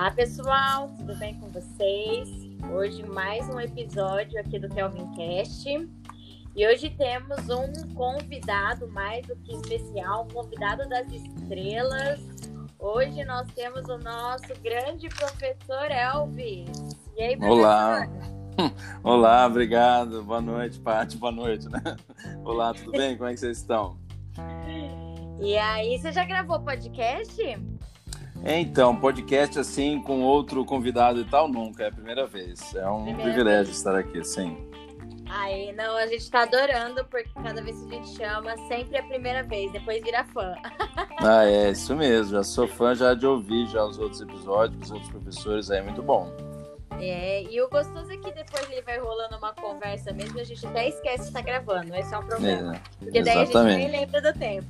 Olá, 0.00 0.10
pessoal, 0.12 0.88
tudo 0.96 1.14
bem 1.16 1.38
com 1.38 1.50
vocês? 1.50 2.26
Hoje 2.72 3.06
mais 3.06 3.46
um 3.50 3.60
episódio 3.60 4.40
aqui 4.40 4.58
do 4.58 4.66
Kelvin 4.70 5.14
Cast. 5.14 5.68
E 6.56 6.66
hoje 6.66 6.88
temos 6.88 7.38
um 7.50 7.94
convidado 7.94 8.88
mais 8.88 9.26
do 9.26 9.36
que 9.36 9.52
especial, 9.52 10.24
um 10.24 10.28
convidado 10.28 10.88
das 10.88 11.06
estrelas. 11.12 12.18
Hoje 12.78 13.22
nós 13.26 13.46
temos 13.48 13.86
o 13.90 13.98
nosso 13.98 14.48
grande 14.62 15.06
professor 15.10 15.90
Elvis. 15.90 16.70
E 17.18 17.22
aí, 17.22 17.36
professor? 17.36 17.58
Olá. 17.58 18.08
Olá, 19.04 19.46
obrigado. 19.46 20.24
Boa 20.24 20.40
noite, 20.40 20.80
Paty. 20.80 21.18
Boa 21.18 21.30
noite, 21.30 21.68
né? 21.68 21.82
Olá, 22.42 22.72
tudo 22.72 22.92
bem? 22.92 23.18
Como 23.18 23.28
é 23.28 23.34
que 23.34 23.40
vocês 23.40 23.58
estão? 23.58 23.98
E 25.42 25.58
aí, 25.58 25.98
você 25.98 26.10
já 26.10 26.24
gravou 26.24 26.58
podcast? 26.60 27.36
Então, 28.44 28.96
podcast 28.96 29.58
assim 29.58 30.00
com 30.00 30.22
outro 30.22 30.64
convidado 30.64 31.20
e 31.20 31.24
tal, 31.24 31.48
nunca, 31.48 31.84
é 31.84 31.88
a 31.88 31.92
primeira 31.92 32.26
vez. 32.26 32.74
É 32.74 32.88
um 32.88 33.04
primeira 33.04 33.22
privilégio 33.22 33.66
vez. 33.66 33.76
estar 33.76 33.94
aqui, 33.94 34.24
sim. 34.24 34.56
Aí, 35.28 35.72
não, 35.72 35.96
a 35.96 36.06
gente 36.08 36.28
tá 36.28 36.42
adorando, 36.42 37.04
porque 37.04 37.30
cada 37.40 37.62
vez 37.62 37.80
que 37.82 37.94
a 37.94 37.98
gente 37.98 38.16
chama, 38.16 38.56
sempre 38.66 38.96
é 38.96 39.00
a 39.00 39.04
primeira 39.04 39.42
vez, 39.44 39.70
depois 39.70 40.02
vira 40.02 40.24
fã. 40.24 40.54
ah, 41.20 41.44
é, 41.44 41.70
isso 41.70 41.94
mesmo. 41.94 42.32
Já 42.32 42.42
sou 42.42 42.66
fã 42.66 42.94
já 42.94 43.14
de 43.14 43.26
ouvir 43.26 43.66
já 43.68 43.84
os 43.84 43.98
outros 43.98 44.20
episódios, 44.20 44.82
os 44.82 44.90
outros 44.90 45.10
professores, 45.10 45.70
aí 45.70 45.78
é 45.78 45.82
muito 45.82 46.02
bom. 46.02 46.32
É, 46.98 47.44
e 47.44 47.62
o 47.62 47.68
gostoso 47.68 48.10
é 48.12 48.16
que 48.16 48.30
depois 48.32 48.68
ele 48.70 48.82
vai 48.82 48.98
rolando 48.98 49.36
uma 49.36 49.54
conversa 49.54 50.12
mesmo, 50.12 50.38
a 50.38 50.44
gente 50.44 50.66
até 50.66 50.88
esquece 50.88 51.22
de 51.22 51.28
estar 51.28 51.40
gravando, 51.40 51.94
esse 51.94 52.12
é 52.12 52.18
um 52.18 52.26
problema. 52.26 52.76
É, 52.76 52.80
porque 52.98 53.22
daí 53.22 53.42
exatamente. 53.42 53.56
a 53.56 53.78
gente 53.78 53.90
nem 53.92 54.00
lembra 54.00 54.20
do 54.20 54.38
tempo. 54.38 54.68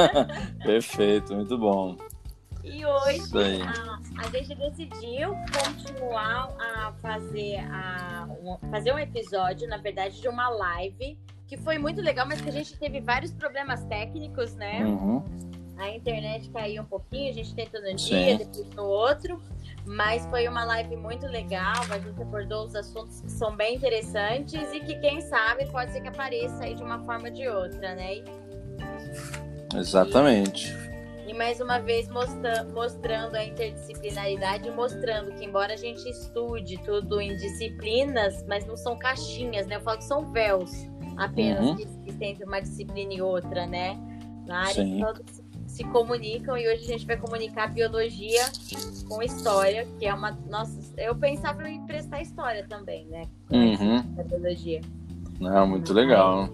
Perfeito, 0.64 1.34
muito 1.34 1.56
bom. 1.56 1.96
E 2.64 2.86
hoje 2.86 3.22
a, 3.66 4.24
a, 4.24 4.30
gente 4.30 4.54
decidiu 4.54 5.34
continuar 5.52 6.54
a 6.60 6.92
fazer, 7.02 7.58
a, 7.58 8.28
um, 8.40 8.56
fazer 8.70 8.92
um 8.92 8.98
episódio, 8.98 9.68
na 9.68 9.78
verdade, 9.78 10.20
de 10.20 10.28
uma 10.28 10.48
live, 10.48 11.18
que 11.48 11.56
foi 11.56 11.76
muito 11.76 12.00
legal, 12.00 12.26
mas 12.26 12.40
que 12.40 12.48
a 12.48 12.52
gente 12.52 12.76
teve 12.78 13.00
vários 13.00 13.32
problemas 13.32 13.84
técnicos, 13.84 14.54
né? 14.54 14.84
Uhum. 14.84 15.24
A 15.76 15.90
internet 15.90 16.48
caiu 16.50 16.82
um 16.82 16.86
pouquinho, 16.86 17.30
a 17.30 17.34
gente 17.34 17.52
tentou 17.54 17.82
num 17.82 17.96
dia, 17.96 18.38
depois 18.38 18.70
no 18.76 18.84
outro. 18.84 19.42
Mas 19.84 20.24
foi 20.26 20.46
uma 20.46 20.64
live 20.64 20.94
muito 20.94 21.26
legal, 21.26 21.82
a 21.90 21.98
gente 21.98 22.22
abordou 22.22 22.66
os 22.66 22.76
assuntos 22.76 23.20
que 23.20 23.30
são 23.32 23.56
bem 23.56 23.74
interessantes 23.74 24.72
e 24.72 24.78
que, 24.78 24.94
quem 25.00 25.20
sabe, 25.20 25.66
pode 25.66 25.92
ser 25.92 26.00
que 26.00 26.08
apareça 26.08 26.62
aí 26.62 26.76
de 26.76 26.82
uma 26.84 27.00
forma 27.00 27.28
ou 27.28 27.34
de 27.34 27.48
outra, 27.48 27.96
né? 27.96 28.22
Exatamente. 29.74 30.72
E 30.72 30.91
e 31.32 31.34
mais 31.34 31.60
uma 31.60 31.78
vez 31.78 32.08
mostra 32.08 32.62
mostrando 32.74 33.34
a 33.36 33.44
interdisciplinaridade, 33.44 34.70
mostrando 34.70 35.34
que 35.34 35.44
embora 35.44 35.72
a 35.72 35.76
gente 35.76 36.06
estude 36.08 36.76
tudo 36.84 37.20
em 37.20 37.34
disciplinas, 37.36 38.44
mas 38.46 38.66
não 38.66 38.76
são 38.76 38.96
caixinhas, 38.98 39.66
né? 39.66 39.76
Eu 39.76 39.80
falo 39.80 39.98
que 39.98 40.04
são 40.04 40.30
véus 40.30 40.70
apenas 41.16 41.64
uhum. 41.64 41.76
que 41.76 41.82
existem 41.84 42.32
entre 42.32 42.44
uma 42.44 42.60
disciplina 42.60 43.14
e 43.14 43.22
outra, 43.22 43.66
né? 43.66 43.98
Na 44.46 44.66
área 44.66 44.84
todos 45.00 45.42
se 45.66 45.84
comunicam 45.84 46.56
e 46.58 46.68
hoje 46.68 46.84
a 46.84 46.86
gente 46.86 47.06
vai 47.06 47.16
comunicar 47.16 47.72
biologia 47.72 48.44
com 49.08 49.22
história, 49.22 49.86
que 49.98 50.04
é 50.04 50.12
uma. 50.12 50.32
Nossa, 50.50 50.78
eu 50.98 51.16
pensava 51.16 51.66
em 51.68 51.86
prestar 51.86 52.20
história 52.20 52.66
também, 52.68 53.06
né? 53.06 53.24
Com 53.48 53.56
uhum. 53.56 53.98
a 54.18 54.22
biologia. 54.22 54.82
Não, 55.40 55.66
muito 55.66 55.94
legal. 55.94 56.50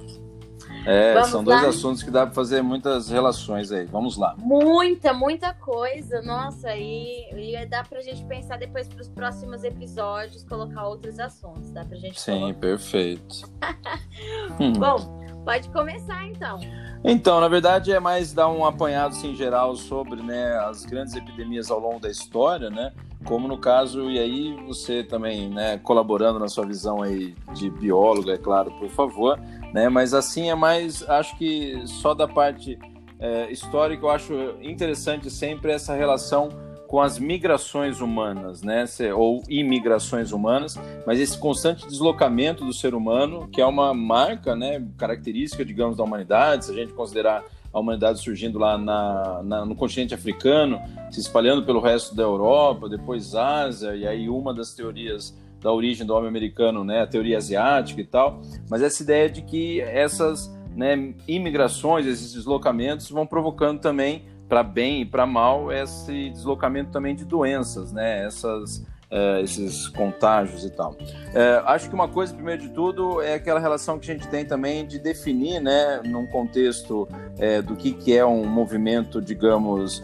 É, 0.87 1.15
Vamos 1.15 1.29
são 1.29 1.45
dois 1.45 1.63
lá? 1.63 1.69
assuntos 1.69 2.03
que 2.03 2.11
dá 2.11 2.25
para 2.25 2.35
fazer 2.35 2.63
muitas 2.63 3.11
relações 3.11 3.71
aí. 3.71 3.85
Vamos 3.87 4.17
lá. 4.17 4.35
Muita, 4.39 5.13
muita 5.13 5.53
coisa. 5.55 6.23
Nossa, 6.23 6.75
e, 6.75 7.29
e 7.33 7.67
dá 7.67 7.85
pra 7.85 8.01
gente 8.01 8.25
pensar 8.25 8.59
depois 8.59 8.89
para 8.89 9.03
os 9.03 9.09
próximos 9.09 9.65
episódios, 9.65 10.45
colocar 10.45 10.87
outros 10.87 11.19
assuntos. 11.19 11.71
Dá 11.71 11.85
pra 11.85 11.97
gente 11.99 12.21
Sim, 12.21 12.41
colocar. 12.41 12.61
perfeito. 12.61 13.51
Bom, 14.79 15.21
pode 15.45 15.69
começar 15.71 16.25
então. 16.27 16.61
Então, 17.05 17.41
na 17.41 17.49
verdade, 17.49 17.93
é 17.93 18.01
mais 18.01 18.33
dar 18.33 18.49
um 18.49 18.65
apanhado 18.65 19.15
assim, 19.15 19.35
geral 19.35 19.77
sobre 19.77 20.23
né, 20.23 20.59
as 20.59 20.85
grandes 20.85 21.15
epidemias 21.15 21.71
ao 21.71 21.79
longo 21.79 22.01
da 22.01 22.11
história, 22.11 22.71
né? 22.71 22.93
Como 23.29 23.47
no 23.47 23.59
caso, 23.59 24.11
e 24.11 24.19
aí 24.19 24.57
você 24.67 25.05
também, 25.05 25.51
né, 25.51 25.77
colaborando 25.77 26.39
na 26.39 26.49
sua 26.49 26.65
visão 26.65 27.03
aí 27.03 27.35
de 27.53 27.69
biólogo, 27.69 28.31
é 28.31 28.39
claro, 28.39 28.71
por 28.79 28.89
favor, 28.89 29.39
né? 29.75 29.91
Mas 29.91 30.15
assim 30.15 30.49
é 30.49 30.55
mais, 30.55 31.07
acho 31.07 31.37
que 31.37 31.79
só 31.85 32.15
da 32.15 32.27
parte 32.27 32.79
é, 33.21 33.53
histórica 33.53 34.07
eu 34.07 34.11
acho 34.11 34.33
interessante 34.63 35.31
sempre 35.31 35.73
essa 35.73 35.95
relação 35.95 36.49
com 36.87 37.03
as 37.03 37.19
migrações 37.19 38.01
humanas, 38.01 38.63
né, 38.63 38.87
ou 39.15 39.43
imigrações 39.47 40.33
humanas, 40.33 40.81
mas 41.07 41.21
esse 41.21 41.37
constante 41.37 41.87
deslocamento 41.87 42.65
do 42.65 42.73
ser 42.73 42.95
humano, 42.95 43.47
que 43.53 43.61
é 43.61 43.67
uma 43.67 43.93
marca, 43.93 44.57
né, 44.57 44.83
característica, 44.97 45.63
digamos, 45.63 45.99
da 45.99 46.03
humanidade, 46.03 46.65
se 46.65 46.73
a 46.73 46.75
gente 46.75 46.95
considerar 46.95 47.45
a 47.73 47.81
humanidade 47.81 48.21
surgindo 48.21 48.59
lá 48.59 48.79
na, 48.79 49.43
na, 49.43 49.65
no 49.65 49.75
continente 49.75 50.15
africano, 50.15 50.81
se 51.11 51.21
espalhando 51.21 51.65
pelo 51.65 51.81
resto 51.81 52.15
da 52.15 52.23
Europa, 52.23 52.89
depois 52.89 53.35
Ásia, 53.35 53.95
e 53.95 54.07
aí 54.07 54.29
uma 54.29 54.55
das 54.55 54.75
teorias 54.75 55.37
da 55.61 55.73
origem 55.73 56.07
do 56.07 56.15
homem 56.15 56.29
americano, 56.29 56.85
né, 56.85 57.03
a 57.03 57.07
teoria 57.07 57.37
asiática 57.37 58.01
e 58.01 58.05
tal, 58.05 58.41
mas 58.71 58.81
essa 58.81 59.03
ideia 59.03 59.29
de 59.29 59.43
que 59.43 59.81
essas 59.81 60.53
né, 60.75 61.15
imigrações, 61.27 62.07
esses 62.07 62.33
deslocamentos 62.33 63.11
vão 63.11 63.27
provocando 63.27 63.81
também, 63.81 64.25
para 64.49 64.63
bem 64.63 65.03
e 65.03 65.05
para 65.05 65.27
mal, 65.27 65.71
esse 65.71 66.31
deslocamento 66.31 66.91
também 66.91 67.15
de 67.15 67.25
doenças, 67.25 67.93
né, 67.93 68.25
essas, 68.25 68.87
uh, 69.11 69.43
esses 69.43 69.89
contágios 69.89 70.65
e 70.65 70.71
tal. 70.71 70.93
Uh, 70.93 71.67
acho 71.67 71.89
que 71.89 71.95
uma 71.95 72.09
coisa, 72.09 72.35
primeiro 72.35 72.63
de 72.63 72.69
tudo, 72.69 73.21
é 73.21 73.35
aquela 73.35 73.61
relação 73.61 73.99
que 73.99 74.11
a 74.11 74.15
gente 74.15 74.29
tem 74.29 74.45
também 74.45 74.87
de 74.87 74.99
definir, 74.99 75.61
né, 75.61 76.01
num 76.05 76.27
contexto 76.27 77.03
uh, 77.03 77.63
do 77.63 77.77
que, 77.77 77.93
que 77.93 78.17
é 78.17 78.25
um 78.25 78.47
movimento, 78.47 79.21
digamos, 79.21 80.03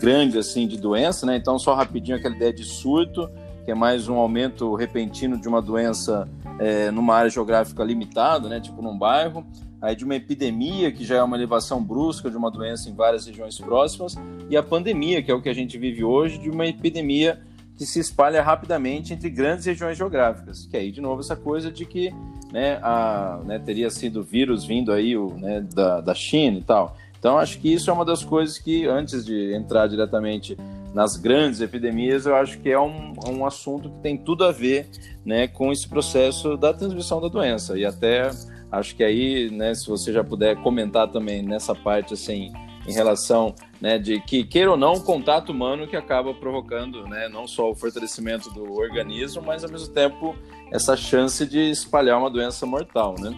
grande 0.00 0.38
assim 0.38 0.66
de 0.66 0.78
doença, 0.78 1.26
né, 1.26 1.36
então 1.36 1.58
só 1.58 1.74
rapidinho 1.74 2.16
aquela 2.16 2.34
ideia 2.34 2.52
de 2.52 2.64
surto, 2.64 3.30
que 3.62 3.70
é 3.70 3.74
mais 3.74 4.08
um 4.08 4.14
aumento 4.14 4.74
repentino 4.74 5.38
de 5.38 5.46
uma 5.46 5.60
doença 5.60 6.26
é, 6.58 6.90
numa 6.90 7.14
área 7.14 7.28
geográfica 7.28 7.84
limitada, 7.84 8.48
né, 8.48 8.60
tipo 8.60 8.80
num 8.80 8.96
bairro, 8.96 9.44
aí 9.82 9.94
de 9.94 10.04
uma 10.04 10.14
epidemia, 10.14 10.90
que 10.90 11.04
já 11.04 11.16
é 11.16 11.22
uma 11.22 11.36
elevação 11.36 11.82
brusca 11.82 12.30
de 12.30 12.36
uma 12.36 12.50
doença 12.50 12.88
em 12.88 12.94
várias 12.94 13.26
regiões 13.26 13.58
próximas, 13.58 14.16
e 14.48 14.56
a 14.56 14.62
pandemia, 14.62 15.22
que 15.22 15.30
é 15.30 15.34
o 15.34 15.42
que 15.42 15.48
a 15.48 15.54
gente 15.54 15.76
vive 15.76 16.02
hoje, 16.02 16.38
de 16.38 16.48
uma 16.48 16.66
epidemia 16.66 17.40
que 17.76 17.84
se 17.84 18.00
espalha 18.00 18.42
rapidamente 18.42 19.12
entre 19.12 19.28
grandes 19.28 19.66
regiões 19.66 19.98
geográficas, 19.98 20.66
que 20.66 20.76
aí 20.76 20.90
de 20.90 21.00
novo 21.00 21.20
essa 21.20 21.36
coisa 21.36 21.70
de 21.70 21.84
que 21.84 22.12
né, 22.52 22.78
a, 22.82 23.40
né, 23.44 23.58
teria 23.58 23.90
sido 23.90 24.22
vírus 24.22 24.64
vindo 24.64 24.92
aí 24.92 25.16
o, 25.16 25.30
né, 25.34 25.60
da, 25.60 26.00
da 26.00 26.14
China 26.14 26.58
e 26.58 26.62
tal. 26.62 26.96
Então 27.18 27.38
acho 27.38 27.58
que 27.58 27.72
isso 27.72 27.90
é 27.90 27.92
uma 27.92 28.04
das 28.04 28.24
coisas 28.24 28.58
que 28.58 28.86
antes 28.86 29.24
de 29.24 29.52
entrar 29.54 29.86
diretamente 29.88 30.56
nas 30.94 31.16
grandes 31.16 31.60
epidemias, 31.60 32.24
eu 32.24 32.34
acho 32.34 32.58
que 32.58 32.70
é 32.70 32.80
um, 32.80 33.12
um 33.28 33.44
assunto 33.44 33.90
que 33.90 33.98
tem 34.00 34.16
tudo 34.16 34.44
a 34.44 34.52
ver 34.52 34.88
né, 35.24 35.46
com 35.46 35.70
esse 35.70 35.86
processo 35.86 36.56
da 36.56 36.72
transmissão 36.72 37.20
da 37.20 37.28
doença. 37.28 37.76
E 37.76 37.84
até 37.84 38.30
acho 38.72 38.96
que 38.96 39.04
aí, 39.04 39.50
né, 39.50 39.74
se 39.74 39.86
você 39.86 40.12
já 40.12 40.24
puder 40.24 40.56
comentar 40.62 41.08
também 41.08 41.42
nessa 41.42 41.74
parte, 41.74 42.14
assim, 42.14 42.50
em 42.86 42.92
relação 42.92 43.54
né, 43.80 43.98
de 43.98 44.20
que, 44.20 44.44
queira 44.44 44.70
ou 44.70 44.76
não, 44.76 44.94
o 44.94 45.02
contato 45.02 45.50
humano 45.50 45.86
que 45.86 45.96
acaba 45.96 46.32
provocando 46.32 47.06
né, 47.06 47.28
não 47.28 47.46
só 47.46 47.70
o 47.70 47.74
fortalecimento 47.74 48.50
do 48.50 48.74
organismo, 48.74 49.42
mas 49.42 49.64
ao 49.64 49.70
mesmo 49.70 49.92
tempo 49.92 50.36
essa 50.70 50.96
chance 50.96 51.46
de 51.46 51.70
espalhar 51.70 52.18
uma 52.18 52.30
doença 52.30 52.66
mortal, 52.66 53.14
né? 53.18 53.30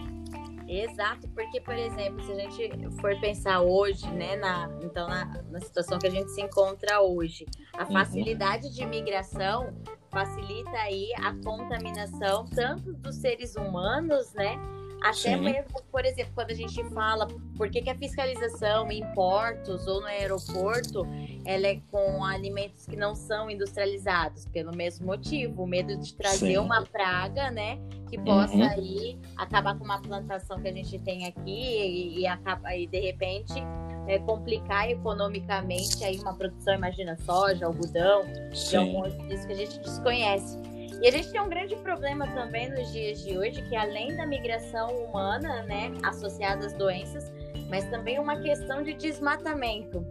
Exato, 0.67 1.27
porque, 1.29 1.59
por 1.59 1.73
exemplo, 1.73 2.23
se 2.23 2.31
a 2.31 2.35
gente 2.35 2.89
for 3.01 3.19
pensar 3.19 3.61
hoje, 3.61 4.07
né, 4.11 4.35
na, 4.35 4.69
então, 4.83 5.07
na, 5.07 5.25
na 5.49 5.59
situação 5.59 5.97
que 5.97 6.05
a 6.05 6.11
gente 6.11 6.29
se 6.29 6.41
encontra 6.41 7.01
hoje, 7.01 7.47
a 7.73 7.85
uhum. 7.85 7.91
facilidade 7.91 8.67
uhum. 8.67 8.73
de 8.73 8.85
migração 8.85 9.73
facilita 10.11 10.77
aí 10.77 11.09
a 11.23 11.33
contaminação 11.43 12.45
tanto 12.45 12.93
dos 12.93 13.15
seres 13.15 13.55
humanos, 13.55 14.31
né, 14.35 14.59
até 15.01 15.13
Sim. 15.13 15.37
mesmo, 15.37 15.81
por 15.91 16.05
exemplo, 16.05 16.31
quando 16.35 16.51
a 16.51 16.55
gente 16.55 16.83
fala 16.89 17.27
por 17.55 17.69
que, 17.69 17.81
que, 17.81 17.89
a 17.89 17.95
fiscalização 17.95 18.91
em 18.91 19.03
portos 19.13 19.87
ou 19.87 20.01
no 20.01 20.07
aeroporto 20.07 21.05
ela 21.45 21.67
é 21.67 21.79
com 21.89 22.23
alimentos 22.23 22.85
que 22.85 22.95
não 22.95 23.15
são 23.15 23.49
industrializados, 23.49 24.45
pelo 24.47 24.75
mesmo 24.75 25.05
motivo, 25.05 25.63
o 25.63 25.67
medo 25.67 25.97
de 25.97 26.13
trazer 26.13 26.53
Sim. 26.53 26.57
uma 26.57 26.83
praga, 26.83 27.49
né? 27.49 27.79
Que 28.09 28.17
possa 28.17 28.55
uhum. 28.55 28.69
aí 28.69 29.19
acabar 29.37 29.77
com 29.77 29.85
uma 29.85 30.01
plantação 30.01 30.59
que 30.61 30.67
a 30.67 30.73
gente 30.73 30.99
tem 30.99 31.25
aqui 31.25 31.41
e, 31.45 32.19
e, 32.19 32.27
acaba, 32.27 32.75
e 32.75 32.85
de 32.87 32.99
repente 32.99 33.53
é, 34.07 34.19
complicar 34.19 34.89
economicamente 34.89 36.03
aí 36.03 36.19
uma 36.19 36.33
produção, 36.33 36.73
imagina, 36.73 37.15
soja, 37.17 37.65
algodão, 37.65 38.23
Sim. 38.53 38.75
e 38.75 38.77
alguns 38.77 39.45
que 39.45 39.53
a 39.53 39.55
gente 39.55 39.79
desconhece. 39.79 40.57
E 41.01 41.07
a 41.07 41.11
gente 41.11 41.31
tem 41.31 41.39
um 41.39 41.47
grande 41.47 41.77
problema 41.77 42.27
também 42.33 42.69
nos 42.69 42.91
dias 42.91 43.21
de 43.21 43.37
hoje, 43.37 43.61
que 43.61 43.75
além 43.75 44.17
da 44.17 44.25
migração 44.25 44.89
humana, 45.05 45.63
né, 45.63 45.93
associada 46.03 46.65
às 46.65 46.73
doenças, 46.73 47.31
mas 47.69 47.85
também 47.89 48.19
uma 48.19 48.41
questão 48.41 48.83
de 48.83 48.93
desmatamento. 48.93 50.05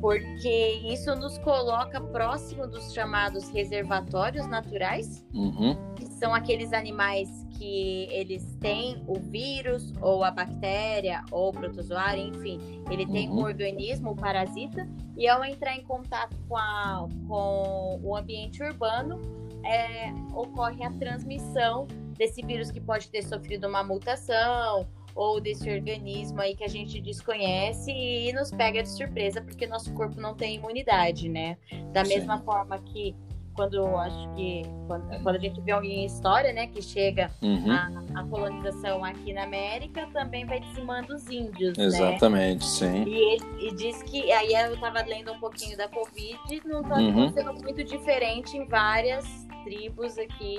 Porque 0.00 0.80
isso 0.84 1.14
nos 1.16 1.38
coloca 1.38 2.00
próximo 2.00 2.66
dos 2.66 2.92
chamados 2.92 3.48
reservatórios 3.48 4.46
naturais, 4.46 5.24
Uhum. 5.34 5.76
que 5.94 6.06
são 6.06 6.34
aqueles 6.34 6.72
animais 6.72 7.28
que 7.58 8.06
eles 8.10 8.54
têm 8.60 9.02
o 9.06 9.14
vírus 9.18 9.92
ou 10.00 10.22
a 10.22 10.30
bactéria 10.30 11.24
ou 11.30 11.48
o 11.48 11.52
protozoário, 11.52 12.22
enfim, 12.26 12.82
ele 12.90 13.06
tem 13.06 13.28
Uhum. 13.30 13.38
um 13.40 13.44
organismo, 13.44 14.10
o 14.10 14.16
parasita, 14.16 14.86
e 15.16 15.26
ao 15.26 15.42
entrar 15.44 15.74
em 15.74 15.82
contato 15.82 16.36
com, 16.48 16.56
a- 16.56 17.08
com 17.26 17.98
o 18.02 18.14
ambiente 18.16 18.62
urbano, 18.62 19.20
é, 19.64 20.12
ocorre 20.34 20.84
a 20.84 20.90
transmissão 20.92 21.86
desse 22.16 22.40
vírus 22.42 22.70
que 22.70 22.80
pode 22.80 23.08
ter 23.08 23.22
sofrido 23.22 23.66
uma 23.66 23.82
mutação 23.82 24.86
ou 25.16 25.40
desse 25.40 25.68
organismo 25.70 26.40
aí 26.40 26.54
que 26.54 26.62
a 26.62 26.68
gente 26.68 27.00
desconhece 27.00 27.90
e 27.90 28.32
nos 28.34 28.50
pega 28.50 28.82
de 28.82 28.90
surpresa 28.90 29.40
porque 29.40 29.66
nosso 29.66 29.92
corpo 29.94 30.20
não 30.20 30.34
tem 30.34 30.56
imunidade, 30.56 31.28
né? 31.28 31.56
Da 31.92 32.04
Sim. 32.04 32.14
mesma 32.16 32.38
forma 32.42 32.78
que 32.78 33.16
quando 33.54 33.72
eu 33.74 33.96
acho 33.98 34.34
que 34.34 34.62
quando, 34.86 35.22
quando 35.22 35.36
a 35.36 35.38
gente 35.38 35.58
vê 35.62 35.72
alguém 35.72 36.02
em 36.02 36.04
história, 36.04 36.52
né, 36.52 36.66
que 36.66 36.82
chega 36.82 37.30
Uhum. 37.40 37.72
a, 37.72 38.20
a 38.20 38.24
colonização 38.24 39.02
aqui 39.02 39.32
na 39.32 39.44
América, 39.44 40.06
também 40.12 40.44
vai 40.44 40.60
dizimando 40.60 41.14
os 41.14 41.26
índios, 41.30 41.74
né? 41.78 41.84
Exatamente, 41.86 42.66
sim. 42.66 43.04
E, 43.06 43.38
e 43.66 43.74
diz 43.74 44.02
que 44.02 44.30
aí 44.30 44.52
eu 44.52 44.78
tava 44.78 45.00
lendo 45.02 45.32
um 45.32 45.40
pouquinho 45.40 45.74
da 45.78 45.88
Covid, 45.88 46.38
não 46.66 46.82
tá 46.82 46.98
Uhum. 47.00 47.32
sendo 47.32 47.54
muito 47.54 47.82
diferente 47.82 48.54
em 48.58 48.66
várias 48.68 49.24
tribos 49.64 50.18
aqui 50.18 50.58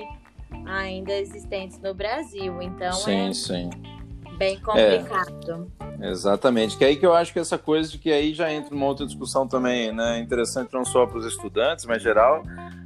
ainda 0.66 1.12
existentes 1.12 1.78
no 1.80 1.94
Brasil. 1.94 2.60
Então 2.60 2.92
sim, 2.92 3.32
sim. 3.32 3.70
É 4.38 4.50
bem 4.50 4.60
complicado. 4.60 5.70
Exatamente, 6.00 6.76
que 6.76 6.84
é 6.84 6.88
aí 6.88 6.96
que 6.96 7.04
eu 7.04 7.12
acho 7.12 7.32
que 7.32 7.40
essa 7.40 7.58
coisa 7.58 7.90
de 7.90 7.98
que 7.98 8.12
aí 8.12 8.32
já 8.32 8.52
entra 8.52 8.74
uma 8.74 8.86
outra 8.86 9.04
discussão 9.04 9.48
também, 9.48 9.92
né, 9.92 10.20
interessante 10.20 10.72
não 10.72 10.84
só 10.84 11.06
para 11.06 11.18
os 11.18 11.26
estudantes, 11.26 11.84
mas 11.86 12.00
geral, 12.00 12.44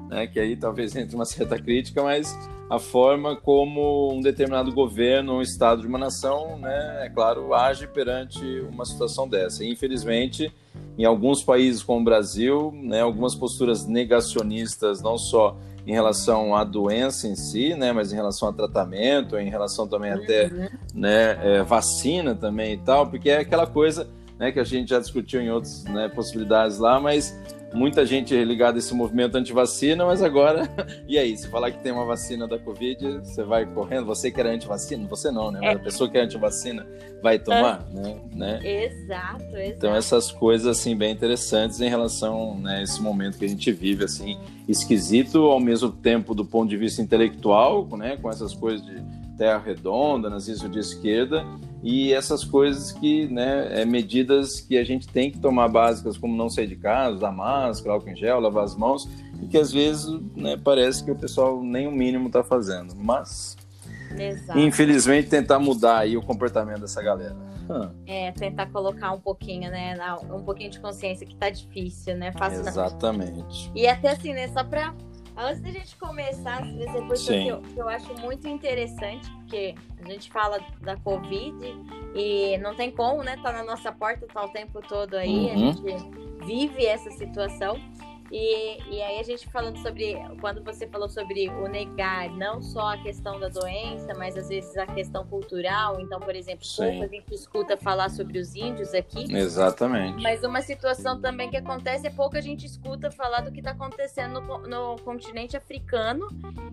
né, 0.08 0.26
que 0.26 0.40
aí 0.40 0.56
talvez 0.56 0.94
entre 0.96 1.14
uma 1.14 1.26
certa 1.26 1.58
crítica, 1.58 2.02
mas 2.02 2.34
a 2.70 2.78
forma 2.78 3.37
como 3.37 4.14
um 4.14 4.22
determinado 4.22 4.72
governo, 4.72 5.34
um 5.34 5.43
estado 5.43 5.82
de 5.82 5.87
uma 5.87 5.99
nação, 5.99 6.56
né, 6.58 7.04
é 7.04 7.10
claro, 7.10 7.52
age 7.52 7.87
perante 7.87 8.43
uma 8.60 8.87
situação 8.87 9.28
dessa. 9.28 9.62
E, 9.62 9.70
infelizmente, 9.70 10.50
em 10.96 11.04
alguns 11.04 11.43
países 11.43 11.82
como 11.82 12.00
o 12.00 12.04
Brasil, 12.04 12.72
né, 12.75 13.02
algumas 13.02 13.34
posturas 13.34 13.87
negacionistas, 13.87 15.02
não 15.02 15.19
só 15.19 15.54
em 15.87 15.93
relação 15.93 16.55
à 16.55 16.64
doença 16.64 17.26
em 17.26 17.34
si, 17.34 17.75
né, 17.75 17.93
mas 17.93 18.12
em 18.12 18.17
relação 18.17 18.49
ao 18.49 18.55
tratamento, 18.55 19.37
em 19.38 19.50
relação 19.50 19.87
também 19.87 20.12
até 20.12 20.46
Uhum. 20.46 20.69
né, 20.94 21.38
é, 21.43 21.62
vacina 21.62 22.34
também 22.34 22.75
e 22.75 22.79
tal, 22.79 23.06
porque 23.06 23.31
é 23.31 23.38
aquela 23.38 23.67
coisa 23.67 24.06
né, 24.38 24.52
que 24.52 24.61
a 24.61 24.64
gente 24.64 24.90
já 24.90 24.99
discutiu 24.99 25.40
em 25.40 25.50
outras 25.50 25.84
né, 25.84 26.08
possibilidades 26.08 26.79
lá, 26.79 27.00
mas 27.00 27.37
muita 27.75 28.05
gente 28.05 28.34
ligada 28.44 28.76
a 28.76 28.81
esse 28.81 28.94
movimento 28.94 29.37
anti-vacina, 29.37 30.05
mas 30.05 30.23
agora, 30.23 30.69
e 31.08 31.19
aí, 31.19 31.37
se 31.37 31.49
falar 31.49 31.70
que 31.70 31.82
tem 31.82 31.93
uma 31.93 32.05
vacina 32.05 32.46
da 32.46 32.58
Covid, 32.58 33.20
você 33.20 33.43
vai 33.43 33.64
correndo, 33.67 34.06
você 34.06 34.31
que 34.31 34.40
era 34.40 34.50
anti-vacina, 34.50 35.06
você 35.08 35.31
não, 35.31 35.50
né, 35.50 35.61
mas 35.61 35.76
a 35.76 35.79
pessoa 35.79 36.11
que 36.11 36.19
é 36.19 36.23
anti-vacina 36.23 36.87
vai 37.23 37.38
tomar, 37.38 37.87
né, 37.90 38.17
né? 38.34 38.61
Exato, 38.62 39.56
exato. 39.56 39.76
Então 39.76 39.94
essas 39.94 40.31
coisas 40.31 40.67
assim 40.67 40.96
bem 40.96 41.12
interessantes 41.12 41.81
em 41.81 41.88
relação 41.88 42.58
né, 42.58 42.78
a 42.78 42.82
esse 42.82 43.00
momento 43.00 43.38
que 43.38 43.44
a 43.44 43.49
gente 43.49 43.70
vive 43.73 44.05
assim 44.05 44.38
esquisito 44.69 45.38
ao 45.46 45.61
mesmo 45.61 45.90
tempo 45.90 46.35
do 46.35 46.44
ponto 46.44 46.69
de 46.69 46.76
vista 46.76 47.00
intelectual, 47.00 47.87
né, 47.96 48.17
com 48.17 48.28
essas 48.28 48.55
coisas 48.55 48.85
de 48.85 49.02
terra 49.37 49.62
redonda, 49.64 50.28
nazismo 50.28 50.69
de 50.69 50.78
esquerda 50.78 51.44
e 51.82 52.12
essas 52.12 52.44
coisas 52.44 52.93
que, 52.93 53.26
né, 53.26 53.82
é, 53.82 53.84
medidas 53.84 54.61
que 54.61 54.79
a 54.79 54.84
gente 54.84 55.08
tem 55.08 55.31
que 55.31 55.38
tomar 55.38 55.69
básicas 55.69 56.17
como 56.17 56.37
não 56.37 56.49
sair 56.49 56.69
de 56.69 56.76
casa, 56.76 57.17
usar 57.17 57.32
máscara, 57.32 57.94
álcool 57.94 58.11
em 58.11 58.17
gel, 58.17 58.38
lavar 58.38 58.64
as 58.64 58.76
mãos 58.76 59.08
e 59.43 59.46
que 59.46 59.58
às 59.58 59.73
vezes, 59.73 60.06
né, 60.37 60.56
parece 60.56 61.05
que 61.05 61.11
o 61.11 61.17
pessoal 61.17 61.62
nem 61.62 61.88
o 61.88 61.93
mínimo 61.93 62.29
está 62.29 62.44
fazendo, 62.44 62.94
mas 62.94 63.56
Exato. 64.17 64.58
infelizmente 64.58 65.29
tentar 65.29 65.58
mudar 65.58 65.99
aí 65.99 66.17
o 66.17 66.23
comportamento 66.23 66.82
dessa 66.82 67.02
galera. 67.02 67.37
Hum. 67.69 67.90
É, 68.06 68.31
tentar 68.32 68.67
colocar 68.67 69.12
um 69.12 69.20
pouquinho, 69.20 69.70
né, 69.70 69.96
um 70.31 70.43
pouquinho 70.43 70.70
de 70.70 70.78
consciência 70.78 71.26
que 71.26 71.35
tá 71.35 71.50
difícil, 71.50 72.17
né, 72.17 72.31
fácil. 72.32 72.61
Exatamente. 72.61 73.73
E 73.75 73.88
até 73.88 74.11
assim, 74.11 74.32
né, 74.32 74.49
só 74.49 74.62
pra. 74.62 74.94
Antes 75.37 75.61
da 75.62 75.70
gente 75.70 75.96
começar, 75.96 76.61
essa 76.81 77.00
coisa 77.02 77.17
Sim. 77.17 77.43
que 77.44 77.49
eu, 77.49 77.61
que 77.62 77.79
eu 77.79 77.88
acho 77.88 78.12
muito 78.20 78.46
interessante, 78.46 79.31
porque 79.38 79.75
a 80.05 80.05
gente 80.11 80.31
fala 80.31 80.61
da 80.81 80.96
Covid 80.99 81.56
e 82.14 82.58
não 82.58 82.75
tem 82.75 82.90
como, 82.90 83.23
né? 83.23 83.38
Tá 83.43 83.50
na 83.52 83.64
nossa 83.64 83.90
porta, 83.90 84.26
tá 84.26 84.44
o 84.44 84.49
tempo 84.50 84.81
todo 84.87 85.14
aí, 85.14 85.50
a 85.50 85.55
Uhum. 85.55 85.73
gente 85.73 86.11
vive 86.44 86.84
essa 86.84 87.11
situação. 87.12 87.79
E, 88.34 88.81
e 88.90 89.02
aí 89.02 89.20
a 89.20 89.23
gente 89.23 89.46
falando 89.50 89.76
sobre, 89.81 90.17
quando 90.40 90.64
você 90.64 90.87
falou 90.87 91.06
sobre 91.06 91.50
o 91.50 91.69
negar, 91.69 92.31
não 92.31 92.62
só 92.62 92.94
a 92.94 92.96
questão 92.96 93.38
da 93.38 93.49
doença, 93.49 94.14
mas 94.17 94.34
às 94.38 94.49
vezes 94.49 94.75
a 94.79 94.87
questão 94.87 95.26
cultural. 95.26 96.00
Então, 96.00 96.19
por 96.19 96.34
exemplo, 96.34 96.64
Sim. 96.64 96.82
pouco 96.93 97.05
a 97.05 97.08
gente 97.08 97.34
escuta 97.34 97.76
falar 97.76 98.08
sobre 98.08 98.38
os 98.38 98.56
índios 98.56 98.94
aqui. 98.94 99.31
Exatamente. 99.34 100.23
Mas 100.23 100.43
uma 100.43 100.62
situação 100.62 101.20
também 101.20 101.50
que 101.50 101.58
acontece 101.58 102.06
é 102.06 102.11
pouco 102.11 102.37
a 102.38 102.40
gente 102.40 102.64
escuta 102.64 103.11
falar 103.11 103.43
do 103.43 103.52
que 103.52 103.58
está 103.61 103.73
acontecendo 103.73 104.40
no, 104.40 104.58
no 104.67 104.96
continente 105.02 105.55
africano 105.55 106.26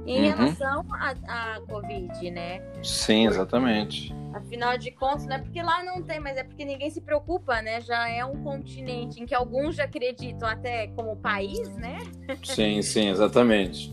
em 0.06 0.30
Uhum. 0.30 0.36
relação 0.38 0.86
à 0.94 1.10
à 1.56 1.62
Covid, 1.68 2.32
né? 2.32 2.62
Sim, 2.82 3.28
exatamente. 3.28 4.14
Afinal 4.34 4.78
de 4.78 4.92
contas, 4.92 5.26
não 5.26 5.36
é 5.36 5.40
porque 5.40 5.62
lá 5.62 5.84
não 5.84 6.04
tem, 6.04 6.20
mas 6.20 6.38
é 6.38 6.44
porque 6.44 6.64
ninguém 6.64 6.90
se 6.92 7.02
preocupa, 7.02 7.62
né? 7.62 7.82
Já 7.82 8.08
é 8.10 8.24
um 8.24 8.44
continente 8.44 9.22
em 9.22 9.26
que 9.26 9.34
alguns 9.34 9.76
já 9.76 9.86
acreditam 9.86 10.48
até 10.48 10.88
como 10.90 11.16
país, 11.16 11.68
né? 11.78 11.98
Sim, 12.44 12.82
sim, 12.82 13.10
exatamente. 13.10 13.92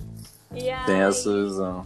Tem 0.87 1.01
essa 1.01 1.33
visão. 1.43 1.85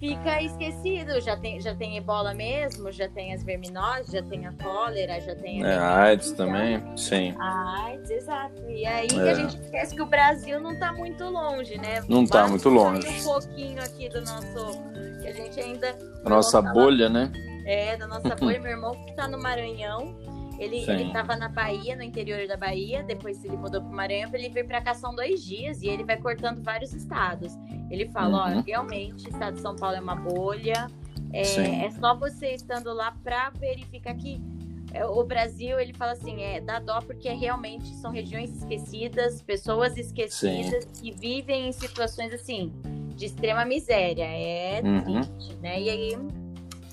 fica 0.00 0.42
esquecido. 0.42 1.20
Já 1.20 1.36
tem, 1.36 1.60
já 1.60 1.74
tem 1.76 1.96
ebola 1.96 2.34
mesmo, 2.34 2.90
já 2.90 3.08
tem 3.08 3.32
as 3.34 3.44
verminoses, 3.44 4.10
já 4.10 4.20
tem 4.22 4.46
a 4.46 4.52
cólera, 4.52 5.20
já 5.20 5.34
tem 5.36 5.62
a 5.64 5.68
É, 5.68 5.76
a 5.78 6.02
AIDS 6.02 6.32
também? 6.32 6.82
Sim. 6.96 7.34
A 7.38 7.84
AIDS, 7.84 8.10
exato. 8.10 8.62
E 8.68 8.84
aí 8.84 9.06
É. 9.16 9.30
a 9.30 9.34
gente 9.34 9.56
esquece 9.60 9.94
que 9.94 10.02
o 10.02 10.06
Brasil 10.06 10.58
não 10.60 10.76
tá 10.76 10.92
muito 10.92 11.22
longe, 11.24 11.76
né? 11.78 12.02
Não 12.08 12.26
tá 12.26 12.38
Basta 12.40 12.50
muito 12.50 12.68
longe. 12.68 13.06
um 13.08 13.22
pouquinho 13.22 13.80
aqui 13.82 14.08
do 14.08 14.20
nosso. 14.22 14.82
Que 15.20 15.28
a 15.28 15.32
gente 15.32 15.60
ainda. 15.60 15.96
A 16.24 16.28
nossa 16.28 16.60
bolha, 16.60 17.08
né? 17.08 17.30
É, 17.64 17.96
da 17.96 18.06
nossa 18.06 18.34
bolha. 18.34 18.60
Meu 18.60 18.72
irmão 18.72 18.92
que 19.04 19.12
tá 19.14 19.26
no 19.28 19.38
Maranhão. 19.40 20.16
Ele, 20.58 20.84
Sim. 20.84 20.92
ele 20.92 21.12
tava 21.12 21.34
na 21.34 21.48
Bahia, 21.48 21.96
no 21.96 22.02
interior 22.02 22.46
da 22.46 22.56
Bahia, 22.56 23.02
depois 23.02 23.42
ele 23.44 23.56
mudou 23.56 23.80
pro 23.80 23.90
Maranhão, 23.90 24.30
ele 24.32 24.48
veio 24.48 24.66
pra 24.66 24.80
cá 24.80 24.94
são 24.94 25.12
dois 25.14 25.42
dias 25.42 25.82
e 25.82 25.88
ele 25.88 26.04
vai 26.04 26.16
cortando 26.18 26.62
vários 26.62 26.92
estados. 26.92 27.52
Ele 27.90 28.06
fala, 28.10 28.52
Uhum. 28.52 28.58
ó, 28.58 28.62
realmente, 28.64 29.26
o 29.26 29.30
estado 29.30 29.54
de 29.54 29.60
São 29.60 29.74
Paulo 29.74 29.96
é 29.96 30.00
uma 30.00 30.14
bolha. 30.14 30.86
É, 31.32 31.42
Sim. 31.42 31.82
é 31.82 31.90
só 31.90 32.14
você 32.14 32.52
estando 32.54 32.92
lá 32.92 33.12
pra 33.24 33.50
verificar 33.50 34.14
que 34.14 34.40
é, 34.92 35.04
o 35.06 35.24
Brasil, 35.24 35.80
ele 35.80 35.94
fala 35.94 36.12
assim, 36.12 36.42
é, 36.42 36.60
dá 36.60 36.78
dó 36.78 37.00
porque 37.00 37.30
realmente 37.30 37.86
são 37.96 38.12
regiões 38.12 38.54
esquecidas, 38.54 39.40
pessoas 39.42 39.96
esquecidas 39.96 40.84
que 41.00 41.10
vivem 41.10 41.68
em 41.68 41.72
situações 41.72 42.32
assim 42.34 42.70
de 43.16 43.24
extrema 43.26 43.64
miséria. 43.64 44.24
É 44.24 44.80
Uhum. 44.84 45.22
triste, 45.22 45.56
né? 45.56 45.80
E 45.80 45.88
aí 45.90 46.18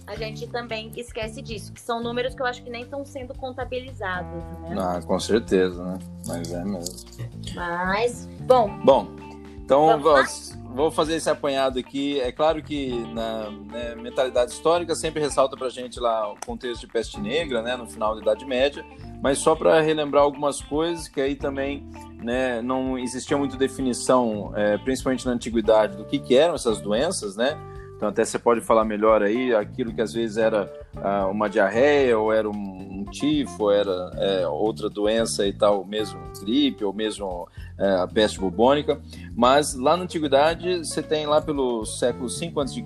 a 0.10 0.16
gente 0.16 0.48
também 0.48 0.92
esquece 0.98 1.39
disso, 1.39 1.72
que 1.72 1.80
são 1.80 2.01
números 2.01 2.34
que 2.34 2.42
eu 2.42 2.46
acho 2.48 2.63
que 2.63 2.70
nem 2.70 2.82
estão 2.82 3.06
sendo 3.06 3.36
contabilizados, 3.36 4.44
né? 4.62 4.75
Ah, 4.80 5.00
com 5.06 5.20
certeza, 5.20 5.84
né? 5.84 6.00
Mas 6.25 6.51
é 6.51 6.63
mesmo. 6.63 7.06
Mas, 7.54 8.28
bom, 8.42 8.70
Bom, 8.84 9.08
então 9.63 10.00
vou, 10.74 10.89
fazer 10.89 11.16
esse 11.16 11.30
apanhado 11.30 11.78
aqui. 11.78 12.20
É 12.20 12.32
claro 12.32 12.63
que 12.63 12.89
na 13.13 13.51
né, 13.51 13.94
mentalidade 13.96 14.51
histórica 14.51 14.96
sempre 14.96 15.22
ressalta 15.22 15.56
pra 15.56 15.70
gente 15.70 16.00
lá 16.00 16.34
o 16.34 16.36
contexto 16.44 16.82
de 16.82 16.88
peste 16.88 17.20
negra, 17.20 17.62
né, 17.62 17.75
no 17.75 17.86
final 17.86 18.16
da 18.16 18.22
Idade 18.22 18.46
Média, 18.46 18.84
mas 19.22 19.38
só 19.38 19.56
para 19.56 19.80
relembrar 19.80 20.24
algumas 20.24 20.60
coisas 20.60 21.08
que 21.08 21.22
aí 21.22 21.36
também 21.36 21.88
né, 22.16 22.63
não 22.63 22.98
existia 22.98 23.38
muita 23.38 23.58
definição, 23.58 24.51
é, 24.56 24.75
principalmente 24.80 25.24
na 25.24 25.34
antiguidade, 25.34 25.96
do 25.96 26.06
que, 26.06 26.18
que 26.18 26.36
eram 26.36 26.56
essas 26.56 26.82
doenças, 26.82 27.36
né? 27.36 27.56
Então 28.00 28.08
até 28.08 28.24
você 28.24 28.39
pode 28.39 28.62
falar 28.62 28.86
melhor 28.86 29.22
aí 29.22 29.53
aquilo 29.53 29.94
que 29.94 30.00
às 30.00 30.13
vezes 30.13 30.38
era 30.38 30.72
ah, 30.96 31.27
uma 31.27 31.50
diarreia 31.50 32.18
ou 32.18 32.32
era 32.32 32.50
um, 32.50 33.01
um 33.01 33.03
tifo, 33.12 33.63
ou 33.63 33.72
era 33.74 33.91
é, 34.15 34.48
outra 34.48 34.89
doença 34.89 35.46
e 35.46 35.51
tal, 35.51 35.84
mesmo 35.84 36.18
gripe 36.39 36.86
ou 36.86 36.94
mesmo 36.94 37.46
é, 37.77 37.96
a 37.96 38.08
peste 38.08 38.39
bubônica. 38.39 39.01
Mas 39.36 39.74
lá 39.74 39.98
na 39.98 40.03
antiguidade 40.03 40.77
você 40.77 41.03
tem 41.03 41.25
lá 41.25 41.41
pelo 41.41 41.86
século 41.86 42.29
5 42.29 42.62
a.C., 42.62 42.82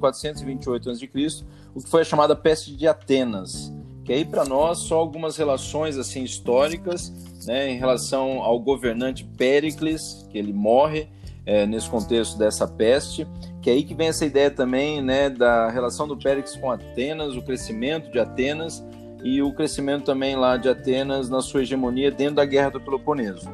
428 0.00 0.90
a.C., 0.90 1.44
o 1.72 1.80
que 1.80 1.88
foi 1.88 2.00
a 2.00 2.04
chamada 2.04 2.34
peste 2.34 2.76
de 2.76 2.88
Atenas, 2.88 3.72
que 4.04 4.12
aí 4.12 4.24
para 4.24 4.44
nós 4.44 4.78
só 4.78 4.96
algumas 4.96 5.36
relações 5.36 5.96
assim 5.96 6.24
históricas, 6.24 7.12
né, 7.46 7.70
em 7.70 7.78
relação 7.78 8.42
ao 8.42 8.58
governante 8.58 9.22
Péricles, 9.22 10.26
que 10.28 10.36
ele 10.36 10.52
morre 10.52 11.08
é, 11.46 11.64
nesse 11.64 11.88
contexto 11.88 12.36
dessa 12.36 12.66
peste, 12.66 13.24
que 13.66 13.70
é 13.70 13.72
aí 13.72 13.82
que 13.82 13.94
vem 13.96 14.06
essa 14.06 14.24
ideia 14.24 14.48
também, 14.48 15.02
né, 15.02 15.28
da 15.28 15.68
relação 15.68 16.06
do 16.06 16.16
Péricles 16.16 16.54
com 16.54 16.70
Atenas, 16.70 17.34
o 17.34 17.42
crescimento 17.42 18.08
de 18.12 18.20
Atenas 18.20 18.86
e 19.24 19.42
o 19.42 19.52
crescimento 19.52 20.04
também 20.04 20.36
lá 20.36 20.56
de 20.56 20.68
Atenas 20.68 21.28
na 21.28 21.40
sua 21.40 21.62
hegemonia 21.62 22.12
dentro 22.12 22.36
da 22.36 22.44
Guerra 22.44 22.70
do 22.70 22.80
Peloponeso. 22.80 23.50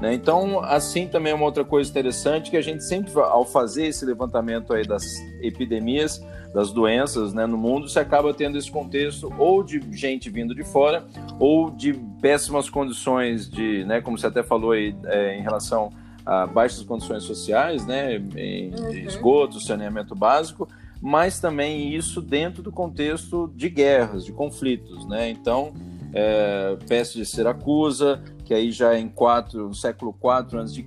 Né? 0.00 0.14
Então, 0.14 0.60
assim 0.60 1.08
também 1.08 1.32
é 1.32 1.34
uma 1.34 1.46
outra 1.46 1.64
coisa 1.64 1.90
interessante 1.90 2.48
que 2.48 2.56
a 2.56 2.60
gente 2.62 2.84
sempre, 2.84 3.10
ao 3.18 3.44
fazer 3.44 3.88
esse 3.88 4.04
levantamento 4.04 4.72
aí 4.72 4.86
das 4.86 5.02
epidemias, 5.42 6.24
das 6.54 6.70
doenças 6.70 7.34
né, 7.34 7.44
no 7.44 7.58
mundo, 7.58 7.88
se 7.88 7.98
acaba 7.98 8.32
tendo 8.32 8.56
esse 8.56 8.70
contexto 8.70 9.34
ou 9.36 9.64
de 9.64 9.80
gente 9.90 10.30
vindo 10.30 10.54
de 10.54 10.62
fora 10.62 11.04
ou 11.40 11.72
de 11.72 11.92
péssimas 12.22 12.70
condições 12.70 13.50
de, 13.50 13.84
né, 13.84 14.00
como 14.00 14.16
você 14.16 14.28
até 14.28 14.44
falou 14.44 14.70
aí, 14.70 14.94
é, 15.06 15.36
em 15.36 15.42
relação 15.42 15.90
a 16.26 16.46
baixas 16.46 16.82
condições 16.82 17.22
sociais, 17.22 17.86
né, 17.86 18.16
em, 18.16 18.74
uhum. 18.74 18.90
esgoto, 18.90 19.60
saneamento 19.60 20.14
básico, 20.14 20.68
mas 21.00 21.38
também 21.38 21.94
isso 21.94 22.20
dentro 22.20 22.62
do 22.62 22.72
contexto 22.72 23.50
de 23.54 23.68
guerras, 23.68 24.24
de 24.24 24.32
conflitos, 24.32 25.06
né? 25.06 25.28
Então, 25.30 25.72
é, 26.12 26.76
peste 26.88 27.18
de 27.18 27.26
Siracusa, 27.26 28.20
que 28.44 28.54
aí 28.54 28.72
já 28.72 28.94
é 28.94 28.98
em 28.98 29.08
quatro, 29.08 29.68
no 29.68 29.74
século 29.74 30.14
IV 30.22 30.58
a.C., 30.58 30.84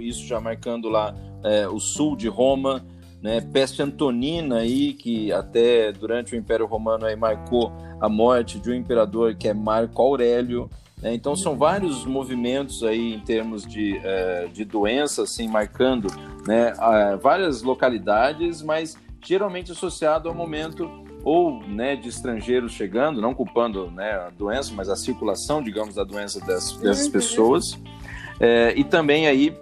isso 0.00 0.26
já 0.26 0.40
marcando 0.40 0.88
lá 0.88 1.14
é, 1.42 1.66
o 1.66 1.80
sul 1.80 2.14
de 2.14 2.28
Roma, 2.28 2.84
né? 3.22 3.40
Peste 3.40 3.82
Antonina 3.82 4.58
aí, 4.58 4.92
que 4.92 5.32
até 5.32 5.90
durante 5.92 6.34
o 6.34 6.36
Império 6.36 6.66
Romano 6.66 7.06
aí 7.06 7.16
marcou 7.16 7.72
a 8.00 8.08
morte 8.08 8.60
de 8.60 8.70
um 8.70 8.74
imperador 8.74 9.34
que 9.34 9.48
é 9.48 9.54
Marco 9.54 10.00
Aurélio? 10.00 10.70
Então 11.02 11.36
são 11.36 11.56
vários 11.56 12.04
movimentos 12.04 12.82
aí 12.82 13.14
em 13.14 13.20
termos 13.20 13.64
de, 13.64 13.98
é, 14.02 14.48
de 14.52 14.64
doença, 14.64 15.22
assim, 15.22 15.48
marcando 15.48 16.08
né, 16.46 16.72
várias 17.20 17.62
localidades, 17.62 18.62
mas 18.62 18.96
geralmente 19.24 19.72
associado 19.72 20.28
ao 20.28 20.34
momento 20.34 20.90
ou 21.24 21.62
né, 21.62 21.96
de 21.96 22.08
estrangeiros 22.08 22.72
chegando, 22.72 23.20
não 23.20 23.34
culpando 23.34 23.90
né, 23.90 24.12
a 24.12 24.30
doença, 24.30 24.72
mas 24.74 24.88
a 24.88 24.96
circulação, 24.96 25.62
digamos, 25.62 25.94
da 25.94 26.04
doença 26.04 26.40
dessas, 26.40 26.76
dessas 26.78 27.08
pessoas. 27.08 27.78
É, 28.40 28.72
e 28.76 28.84
também 28.84 29.26
aí, 29.26 29.56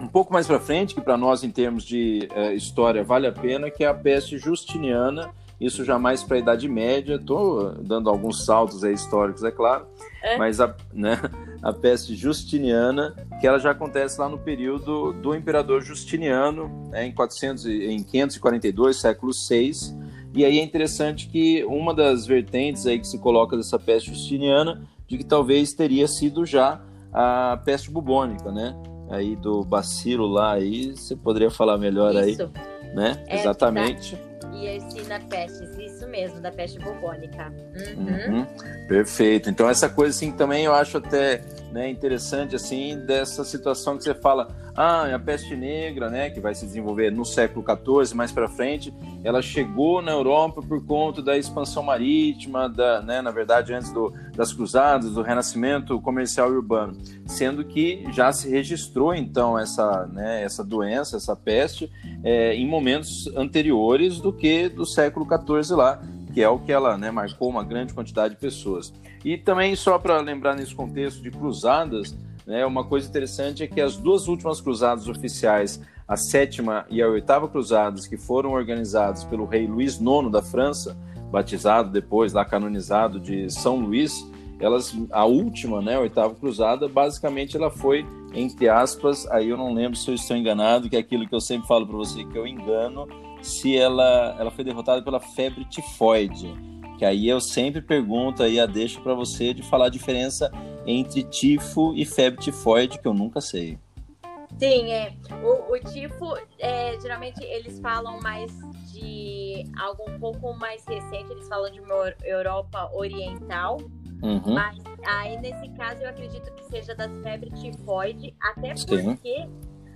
um 0.00 0.06
pouco 0.06 0.32
mais 0.32 0.46
para 0.46 0.60
frente, 0.60 0.94
que 0.94 1.00
para 1.00 1.16
nós 1.16 1.42
em 1.42 1.50
termos 1.50 1.84
de 1.84 2.28
é, 2.32 2.54
história 2.54 3.02
vale 3.02 3.26
a 3.26 3.32
pena, 3.32 3.70
que 3.70 3.82
é 3.82 3.88
a 3.88 3.94
peste 3.94 4.38
justiniana, 4.38 5.30
isso 5.60 5.84
jamais 5.84 6.22
para 6.22 6.36
a 6.36 6.40
Idade 6.40 6.68
Média, 6.68 7.16
estou 7.16 7.72
dando 7.82 8.08
alguns 8.08 8.44
saltos 8.44 8.82
históricos, 8.82 9.44
é 9.44 9.50
claro, 9.50 9.86
é. 10.22 10.38
mas 10.38 10.60
a, 10.60 10.74
né, 10.92 11.20
a 11.62 11.72
peste 11.72 12.14
justiniana, 12.14 13.14
que 13.40 13.46
ela 13.46 13.58
já 13.58 13.72
acontece 13.72 14.18
lá 14.18 14.28
no 14.28 14.38
período 14.38 15.12
do 15.12 15.34
imperador 15.34 15.82
Justiniano, 15.82 16.88
né, 16.90 17.06
em, 17.06 17.12
400, 17.12 17.66
em 17.66 18.02
542, 18.02 18.96
século 18.96 19.34
6, 19.34 19.94
e 20.34 20.44
aí 20.44 20.58
é 20.58 20.62
interessante 20.62 21.28
que 21.28 21.62
uma 21.64 21.92
das 21.92 22.26
vertentes 22.26 22.86
aí 22.86 22.98
que 22.98 23.06
se 23.06 23.18
coloca 23.18 23.56
dessa 23.56 23.78
peste 23.78 24.10
justiniana, 24.14 24.80
de 25.06 25.18
que 25.18 25.24
talvez 25.24 25.72
teria 25.72 26.06
sido 26.06 26.46
já 26.46 26.80
a 27.12 27.60
peste 27.64 27.90
bubônica, 27.90 28.52
né? 28.52 28.80
Aí 29.10 29.34
do 29.34 29.64
bacilo 29.64 30.28
lá, 30.28 30.52
aí 30.52 30.96
você 30.96 31.16
poderia 31.16 31.50
falar 31.50 31.76
melhor 31.78 32.14
Isso. 32.14 32.42
aí, 32.44 32.94
né? 32.94 33.24
É, 33.26 33.40
Exatamente. 33.40 34.14
Tá 34.14 34.29
e 34.52 34.66
esse 34.66 35.02
da 35.02 35.20
peste, 35.20 35.64
isso 35.84 36.06
mesmo, 36.08 36.40
da 36.40 36.50
peste 36.50 36.78
bubônica. 36.78 37.52
Uhum. 37.96 38.38
Uhum. 38.38 38.46
Perfeito. 38.88 39.48
Então 39.50 39.68
essa 39.68 39.88
coisa 39.88 40.14
assim 40.16 40.32
também 40.32 40.64
eu 40.64 40.74
acho 40.74 40.98
até 40.98 41.42
né, 41.70 41.88
interessante 41.88 42.56
assim 42.56 42.98
dessa 43.06 43.44
situação 43.44 43.96
que 43.96 44.04
você 44.04 44.14
fala, 44.14 44.48
ah, 44.74 45.14
a 45.14 45.18
peste 45.18 45.54
negra, 45.54 46.08
né, 46.08 46.30
que 46.30 46.40
vai 46.40 46.54
se 46.54 46.64
desenvolver 46.64 47.10
no 47.10 47.24
século 47.24 47.64
XIV 47.64 48.14
mais 48.16 48.32
para 48.32 48.48
frente, 48.48 48.92
ela 49.22 49.42
chegou 49.42 50.00
na 50.00 50.12
Europa 50.12 50.62
por 50.62 50.84
conta 50.84 51.22
da 51.22 51.36
expansão 51.36 51.82
marítima, 51.82 52.68
da, 52.68 53.00
né, 53.02 53.20
na 53.20 53.30
verdade 53.30 53.72
antes 53.72 53.92
do, 53.92 54.12
das 54.34 54.52
cruzadas, 54.52 55.12
do 55.12 55.22
renascimento 55.22 56.00
comercial 56.00 56.52
e 56.52 56.56
urbano, 56.56 56.96
sendo 57.26 57.64
que 57.64 58.04
já 58.12 58.32
se 58.32 58.48
registrou 58.48 59.14
então 59.14 59.58
essa, 59.58 60.06
né, 60.06 60.42
essa 60.42 60.64
doença, 60.64 61.16
essa 61.16 61.36
peste, 61.36 61.90
é, 62.22 62.54
em 62.54 62.66
momentos 62.66 63.26
anteriores 63.36 64.20
do 64.20 64.32
que 64.32 64.68
do 64.68 64.86
século 64.86 65.26
XIV 65.26 65.74
lá 65.74 66.00
que 66.32 66.42
é 66.42 66.48
o 66.48 66.58
que 66.58 66.72
ela 66.72 66.96
né, 66.96 67.10
marcou 67.10 67.48
uma 67.48 67.64
grande 67.64 67.92
quantidade 67.92 68.34
de 68.34 68.40
pessoas. 68.40 68.92
E 69.24 69.36
também, 69.36 69.74
só 69.76 69.98
para 69.98 70.20
lembrar 70.20 70.54
nesse 70.54 70.74
contexto 70.74 71.22
de 71.22 71.30
cruzadas, 71.30 72.16
né, 72.46 72.64
uma 72.64 72.84
coisa 72.84 73.08
interessante 73.08 73.62
é 73.62 73.66
que 73.66 73.80
as 73.80 73.96
duas 73.96 74.28
últimas 74.28 74.60
cruzadas 74.60 75.08
oficiais, 75.08 75.80
a 76.08 76.16
sétima 76.16 76.86
e 76.90 77.02
a 77.02 77.08
oitava 77.08 77.48
cruzadas, 77.48 78.06
que 78.06 78.16
foram 78.16 78.52
organizadas 78.52 79.24
pelo 79.24 79.44
rei 79.44 79.66
Luís 79.66 80.00
IX 80.00 80.30
da 80.30 80.42
França, 80.42 80.96
batizado 81.30 81.90
depois, 81.90 82.32
lá 82.32 82.44
canonizado 82.44 83.20
de 83.20 83.48
São 83.50 83.78
Luís, 83.78 84.26
elas, 84.58 84.94
a 85.10 85.24
última, 85.24 85.80
né, 85.80 85.96
a 85.96 86.00
oitava 86.00 86.34
cruzada, 86.34 86.86
basicamente 86.86 87.56
ela 87.56 87.70
foi, 87.70 88.04
entre 88.34 88.68
aspas, 88.68 89.26
aí 89.30 89.48
eu 89.48 89.56
não 89.56 89.72
lembro 89.72 89.96
se 89.96 90.10
eu 90.10 90.14
estou 90.14 90.36
enganado, 90.36 90.88
que 90.88 90.96
é 90.96 90.98
aquilo 90.98 91.26
que 91.26 91.34
eu 91.34 91.40
sempre 91.40 91.66
falo 91.66 91.86
para 91.86 91.96
você 91.96 92.24
que 92.24 92.36
eu 92.36 92.46
engano, 92.46 93.08
se 93.42 93.76
ela, 93.76 94.36
ela 94.38 94.50
foi 94.50 94.64
derrotada 94.64 95.02
pela 95.02 95.20
febre 95.20 95.64
tifoide. 95.64 96.54
Que 96.98 97.04
aí 97.04 97.28
eu 97.28 97.40
sempre 97.40 97.80
pergunto 97.80 98.42
aí, 98.42 98.60
a 98.60 98.66
deixo 98.66 99.00
para 99.00 99.14
você 99.14 99.54
de 99.54 99.62
falar 99.62 99.86
a 99.86 99.90
diferença 99.90 100.50
entre 100.86 101.22
tifo 101.22 101.94
e 101.94 102.04
febre 102.04 102.40
tifoide, 102.40 102.98
que 102.98 103.08
eu 103.08 103.14
nunca 103.14 103.40
sei. 103.40 103.78
Sim, 104.58 104.92
é. 104.92 105.14
O, 105.42 105.72
o 105.72 105.78
tifo, 105.78 106.36
é, 106.58 106.98
geralmente 107.00 107.42
eles 107.42 107.78
falam 107.80 108.20
mais 108.20 108.52
de 108.92 109.64
algo 109.78 110.10
um 110.10 110.18
pouco 110.18 110.52
mais 110.58 110.84
recente, 110.86 111.32
eles 111.32 111.48
falam 111.48 111.70
de 111.70 111.80
uma 111.80 112.14
Europa 112.22 112.90
Oriental. 112.92 113.78
Uhum. 114.22 114.52
Mas 114.52 114.76
aí, 115.06 115.38
nesse 115.38 115.70
caso, 115.70 116.02
eu 116.02 116.10
acredito 116.10 116.52
que 116.52 116.64
seja 116.64 116.94
da 116.94 117.08
febre 117.22 117.50
tifoide, 117.52 118.34
até 118.38 118.74
porque 118.74 119.48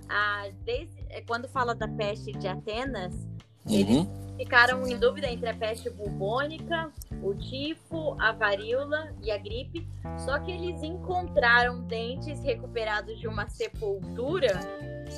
a, 0.09 0.47
desde, 0.63 0.95
é, 1.09 1.21
quando 1.21 1.47
fala 1.47 1.75
da 1.75 1.87
peste 1.87 2.31
de 2.31 2.47
Atenas, 2.47 3.27
eles 3.69 3.97
uhum. 3.97 4.35
ficaram 4.37 4.87
em 4.87 4.97
dúvida 4.97 5.27
entre 5.27 5.49
a 5.49 5.53
peste 5.53 5.89
bubônica, 5.89 6.91
o 7.23 7.33
tifo, 7.33 8.15
a 8.19 8.31
varíola 8.31 9.11
e 9.23 9.31
a 9.31 9.37
gripe. 9.37 9.87
Só 10.17 10.39
que 10.39 10.51
eles 10.51 10.81
encontraram 10.83 11.81
dentes 11.81 12.43
recuperados 12.43 13.19
de 13.19 13.27
uma 13.27 13.49
sepultura 13.49 14.59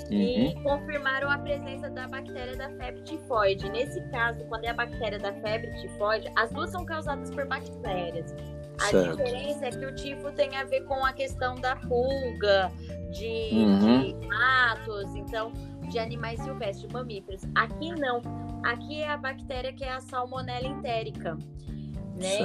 uhum. 0.09 0.17
e 0.17 0.55
confirmaram 0.63 1.29
a 1.29 1.37
presença 1.37 1.89
da 1.89 2.07
bactéria 2.07 2.55
da 2.55 2.69
febre 2.69 3.03
tifoide. 3.03 3.69
Nesse 3.69 4.01
caso, 4.09 4.43
quando 4.45 4.63
é 4.63 4.69
a 4.69 4.73
bactéria 4.73 5.19
da 5.19 5.33
febre 5.33 5.69
tifoide, 5.81 6.31
as 6.35 6.51
duas 6.51 6.69
são 6.69 6.85
causadas 6.85 7.29
por 7.29 7.45
bactérias. 7.45 8.33
A 8.79 8.91
certo. 8.91 9.17
diferença 9.17 9.65
é 9.65 9.69
que 9.71 9.85
o 9.85 9.95
tifo 9.95 10.31
tem 10.31 10.55
a 10.55 10.63
ver 10.63 10.81
com 10.81 11.03
a 11.03 11.11
questão 11.11 11.55
da 11.55 11.75
pulga, 11.75 12.71
de, 13.11 13.49
uhum. 13.53 14.01
de 14.01 14.27
matos, 14.27 15.15
então 15.15 15.51
de 15.89 15.99
animais 15.99 16.39
silvestres, 16.41 16.91
mamíferos. 16.91 17.41
Aqui 17.55 17.91
não. 17.91 18.21
Aqui 18.63 19.01
é 19.01 19.09
a 19.09 19.17
bactéria 19.17 19.73
que 19.73 19.83
é 19.83 19.91
a 19.91 19.99
salmonela 19.99 20.67
entérica. 20.67 21.37
Né? 22.15 22.39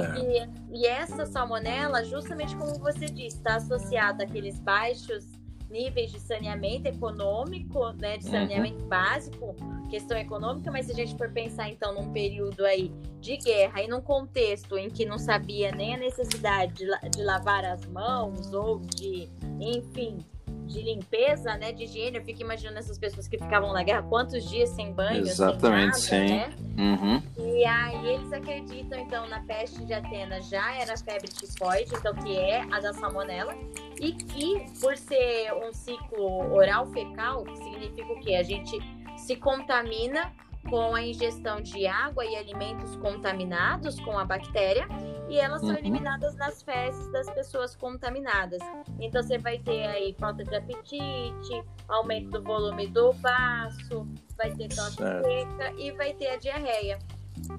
E, 0.71 0.81
e, 0.81 0.85
essa 0.85 1.25
salmonela, 1.25 2.03
justamente 2.03 2.55
como 2.55 2.77
você 2.77 3.07
disse, 3.07 3.37
está 3.37 3.55
associada 3.55 4.23
àqueles 4.23 4.59
baixos 4.59 5.25
níveis 5.73 6.11
de 6.11 6.19
saneamento 6.19 6.87
econômico, 6.87 7.91
né, 7.93 8.17
de 8.17 8.25
saneamento 8.25 8.83
uhum. 8.83 8.89
básico, 8.89 9.55
questão 9.89 10.15
econômica, 10.15 10.71
mas 10.71 10.85
se 10.85 10.91
a 10.91 10.95
gente 10.95 11.17
for 11.17 11.31
pensar 11.31 11.67
então 11.69 11.95
num 11.95 12.13
período 12.13 12.63
aí 12.63 12.91
de 13.19 13.37
guerra 13.37 13.81
e 13.81 13.87
num 13.87 13.99
contexto 13.99 14.77
em 14.77 14.87
que 14.87 15.03
não 15.03 15.17
sabia 15.17 15.71
nem 15.71 15.95
a 15.95 15.97
necessidade 15.97 16.73
de, 16.75 17.09
de 17.09 17.23
lavar 17.23 17.65
as 17.65 17.83
mãos 17.87 18.53
ou 18.53 18.79
de, 18.79 19.27
enfim, 19.59 20.19
de 20.65 20.81
limpeza, 20.81 21.55
né, 21.57 21.71
de 21.71 21.83
higiene. 21.83 22.17
Eu 22.17 22.23
fico 22.23 22.41
imaginando 22.41 22.79
essas 22.79 22.97
pessoas 22.97 23.27
que 23.27 23.37
ficavam 23.37 23.71
na 23.73 23.83
guerra 23.83 24.03
quantos 24.03 24.47
dias 24.49 24.69
sem 24.69 24.91
banho, 24.91 25.21
Exatamente, 25.21 25.99
sem 25.99 26.39
nada, 26.39 26.51
sim. 26.51 26.57
Né? 26.59 26.93
Uhum. 26.95 27.21
E 27.37 27.65
aí 27.65 28.07
eles 28.07 28.33
acreditam 28.33 28.99
então 28.99 29.27
na 29.27 29.41
peste 29.41 29.85
de 29.85 29.93
Atenas 29.93 30.49
já 30.49 30.75
era 30.75 30.97
febre 30.97 31.27
tifoide, 31.27 31.93
então 31.95 32.13
que 32.15 32.35
é 32.35 32.61
a 32.71 32.79
da 32.79 32.93
salmonela, 32.93 33.55
e 33.99 34.13
que 34.13 34.65
por 34.79 34.97
ser 34.97 35.53
um 35.53 35.71
ciclo 35.73 36.53
oral 36.53 36.87
fecal, 36.87 37.43
que 37.43 37.57
significa 37.57 38.11
o 38.11 38.19
quê? 38.19 38.35
A 38.35 38.43
gente 38.43 38.77
se 39.17 39.35
contamina 39.35 40.33
com 40.69 40.95
a 40.95 41.03
ingestão 41.03 41.61
de 41.61 41.85
água 41.85 42.25
e 42.25 42.35
alimentos 42.35 42.95
contaminados 42.97 43.99
com 43.99 44.17
a 44.17 44.25
bactéria 44.25 44.87
e 45.33 45.39
elas 45.39 45.61
são 45.61 45.71
uhum. 45.71 45.77
eliminadas 45.77 46.35
nas 46.35 46.61
fezes 46.61 47.11
das 47.11 47.27
pessoas 47.31 47.75
contaminadas. 47.75 48.61
Então 48.99 49.23
você 49.23 49.39
vai 49.39 49.57
ter 49.57 49.83
aí 49.87 50.15
falta 50.19 50.43
de 50.43 50.55
apetite, 50.55 51.63
aumento 51.87 52.29
do 52.29 52.43
volume 52.43 52.85
do 52.87 53.11
baço, 53.13 54.07
vai 54.37 54.51
ter 54.51 54.67
tosse 54.67 54.97
seca 54.97 55.73
e 55.75 55.91
vai 55.93 56.13
ter 56.13 56.27
a 56.27 56.37
diarreia. 56.37 56.99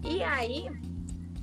E 0.04 0.22
aí 0.22 0.70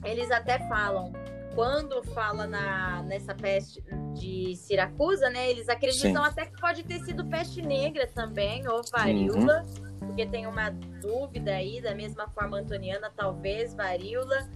eles 0.06 0.32
até 0.32 0.58
falam 0.70 1.12
quando 1.54 2.02
fala 2.14 2.48
na, 2.48 3.04
nessa 3.04 3.36
peste 3.36 3.84
de 4.14 4.56
Siracusa, 4.56 5.30
né? 5.30 5.50
Eles 5.50 5.68
acreditam 5.68 6.24
Sim. 6.24 6.30
até 6.30 6.46
que 6.46 6.62
pode 6.62 6.82
ter 6.84 7.02
sido 7.02 7.26
peste 7.26 7.62
negra 7.62 8.08
também, 8.08 8.66
ou 8.70 8.82
varíola, 8.90 9.66
uhum. 9.66 10.08
porque 10.08 10.26
tem 10.26 10.48
uma 10.48 10.70
dúvida 10.70 11.52
aí, 11.52 11.82
da 11.82 11.94
mesma 11.94 12.30
forma 12.30 12.58
antoniana, 12.58 13.12
talvez 13.14 13.74
varíola 13.74 14.48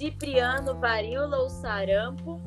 Cipriano, 0.00 0.74
varíola 0.76 1.40
ou 1.40 1.50
sarampo, 1.50 2.40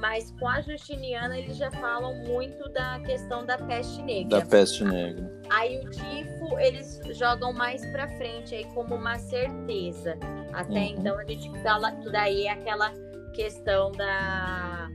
mas 0.00 0.32
com 0.32 0.48
a 0.48 0.60
Justiniana 0.60 1.38
eles 1.38 1.56
já 1.56 1.70
falam 1.70 2.16
muito 2.24 2.68
da 2.70 2.98
questão 2.98 3.46
da 3.46 3.56
peste 3.56 4.02
negra. 4.02 4.40
Da 4.40 4.44
peste 4.44 4.82
negra. 4.82 5.40
Aí 5.50 5.78
o 5.78 5.90
tifo 5.90 6.58
eles 6.58 7.00
jogam 7.16 7.52
mais 7.52 7.80
para 7.92 8.08
frente 8.16 8.56
aí 8.56 8.64
como 8.74 8.96
uma 8.96 9.20
certeza. 9.20 10.18
Até 10.52 10.80
uhum. 10.80 10.94
então 10.98 11.16
a 11.16 11.24
gente 11.24 11.48
fala 11.62 11.92
daí 12.10 12.48
é 12.48 12.50
aquela 12.50 12.92
questão 13.34 13.92
da 13.92 14.88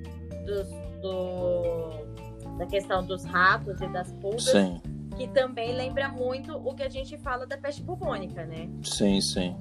do, 0.45 0.63
do, 1.01 2.57
da 2.57 2.65
questão 2.65 3.05
dos 3.05 3.23
ratos 3.23 3.79
e 3.79 3.87
das 3.87 4.11
pulgas. 4.11 4.43
Sim. 4.43 4.81
Que 5.15 5.29
também 5.29 5.73
lembra 5.73 6.09
muito 6.09 6.57
o 6.57 6.75
que 6.75 6.83
a 6.83 6.89
gente 6.89 7.17
fala 7.19 7.47
da 7.47 7.57
peste 7.57 7.81
bubônica, 7.81 8.45
né? 8.45 8.69
Sim, 8.83 9.21
sim. 9.21 9.55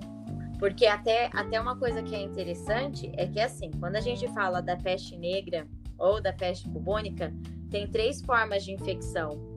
Porque 0.59 0.87
até, 0.87 1.31
até 1.33 1.61
uma 1.61 1.77
coisa 1.77 2.03
que 2.03 2.15
é 2.15 2.23
interessante 2.23 3.11
é 3.17 3.27
que, 3.27 3.41
assim, 3.41 3.71
quando 3.79 3.97
a 3.97 4.01
gente 4.01 4.27
fala 4.29 4.61
da 4.61 4.77
peste 4.77 5.17
negra 5.17 5.67
ou 5.99 6.21
da 6.21 6.33
peste 6.33 6.69
bubônica, 6.69 7.33
tem 7.71 7.87
três 7.87 8.21
formas 8.23 8.65
de 8.65 8.73
infecção. 8.73 9.55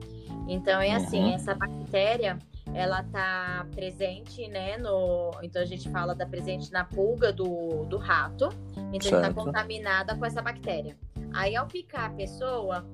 Então, 0.48 0.80
é 0.80 0.94
assim, 0.94 1.24
uhum. 1.24 1.34
essa 1.34 1.54
bactéria, 1.54 2.38
ela 2.74 3.02
tá 3.02 3.66
presente, 3.74 4.48
né, 4.48 4.76
no... 4.76 5.30
Então, 5.42 5.60
a 5.62 5.64
gente 5.64 5.88
fala 5.90 6.14
da 6.14 6.26
presente 6.26 6.72
na 6.72 6.84
pulga 6.84 7.32
do, 7.32 7.84
do 7.84 7.98
rato. 7.98 8.48
Então, 8.92 9.00
certo. 9.00 9.14
ele 9.14 9.22
tá 9.22 9.32
contaminada 9.32 10.16
com 10.16 10.24
essa 10.24 10.42
bactéria. 10.42 10.96
Aí, 11.32 11.54
ao 11.54 11.66
picar 11.66 12.06
a 12.06 12.14
pessoa, 12.14 12.86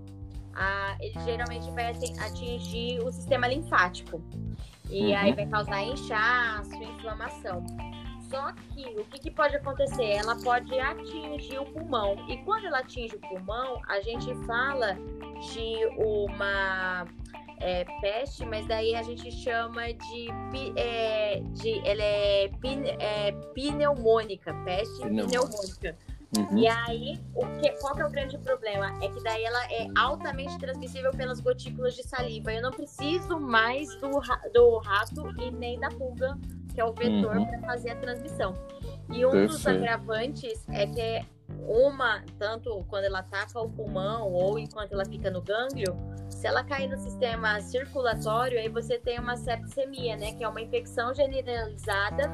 a, 0.54 0.96
ele 1.00 1.18
geralmente 1.24 1.70
vai 1.70 1.90
atingir 1.90 3.00
o 3.00 3.12
sistema 3.12 3.46
linfático. 3.46 4.22
E 4.90 5.12
uhum. 5.12 5.16
aí 5.16 5.32
vai 5.32 5.46
causar 5.46 5.82
inchaço, 5.82 6.74
inflamação. 6.74 7.64
Só 8.28 8.52
que 8.52 8.84
o 8.98 9.04
que, 9.04 9.18
que, 9.18 9.30
pode 9.30 9.56
acontecer? 9.56 10.04
Ela 10.04 10.36
pode 10.42 10.78
atingir 10.78 11.58
o 11.58 11.66
pulmão. 11.66 12.16
E 12.28 12.38
quando 12.38 12.66
ela 12.66 12.80
atinge 12.80 13.14
o 13.16 13.20
pulmão, 13.20 13.80
a 13.86 14.00
gente 14.00 14.34
fala 14.46 14.94
de 15.52 15.86
uma 15.96 17.06
é, 17.60 17.84
peste, 18.00 18.44
mas 18.44 18.66
daí 18.66 18.94
a 18.94 19.02
gente 19.02 19.30
chama 19.30 19.92
de, 19.92 20.28
é, 20.76 21.40
de 21.52 21.80
ela 21.86 22.02
é, 22.02 22.50
é 22.98 23.32
pneumônica, 23.54 24.52
peste 24.64 25.00
pneumônica. 25.00 25.96
Uhum. 26.36 26.58
E 26.58 26.66
aí, 26.66 27.20
o 27.34 27.46
que, 27.60 27.70
qual 27.80 27.94
que 27.94 28.02
é 28.02 28.06
o 28.06 28.10
grande 28.10 28.38
problema? 28.38 28.86
É 29.02 29.08
que 29.08 29.22
daí 29.22 29.44
ela 29.44 29.64
é 29.72 29.86
altamente 29.96 30.58
transmissível 30.58 31.10
pelas 31.12 31.40
gotículas 31.40 31.94
de 31.94 32.02
saliva. 32.02 32.52
Eu 32.52 32.62
não 32.62 32.70
preciso 32.70 33.38
mais 33.38 33.88
do, 34.00 34.10
do 34.52 34.78
rato 34.78 35.30
e 35.40 35.50
nem 35.50 35.78
da 35.78 35.88
pulga 35.90 36.36
que 36.74 36.80
é 36.80 36.84
o 36.84 36.92
vetor 36.92 37.36
uhum. 37.36 37.46
para 37.46 37.60
fazer 37.60 37.90
a 37.90 37.96
transmissão. 37.96 38.52
E 39.12 39.24
um 39.24 39.30
Perfeito. 39.30 39.52
dos 39.52 39.66
agravantes 39.66 40.64
é 40.68 40.86
que 40.86 41.24
uma, 41.68 42.22
tanto 42.38 42.84
quando 42.88 43.04
ela 43.04 43.20
ataca 43.20 43.60
o 43.60 43.70
pulmão 43.70 44.32
ou 44.32 44.58
enquanto 44.58 44.92
ela 44.92 45.04
fica 45.04 45.30
no 45.30 45.40
gânglio, 45.40 45.96
se 46.28 46.46
ela 46.46 46.64
cair 46.64 46.88
no 46.88 46.98
sistema 46.98 47.60
circulatório, 47.60 48.58
aí 48.58 48.68
você 48.68 48.98
tem 48.98 49.20
uma 49.20 49.36
sepsemia, 49.36 50.16
né? 50.16 50.32
Que 50.32 50.42
é 50.42 50.48
uma 50.48 50.60
infecção 50.60 51.14
generalizada 51.14 52.28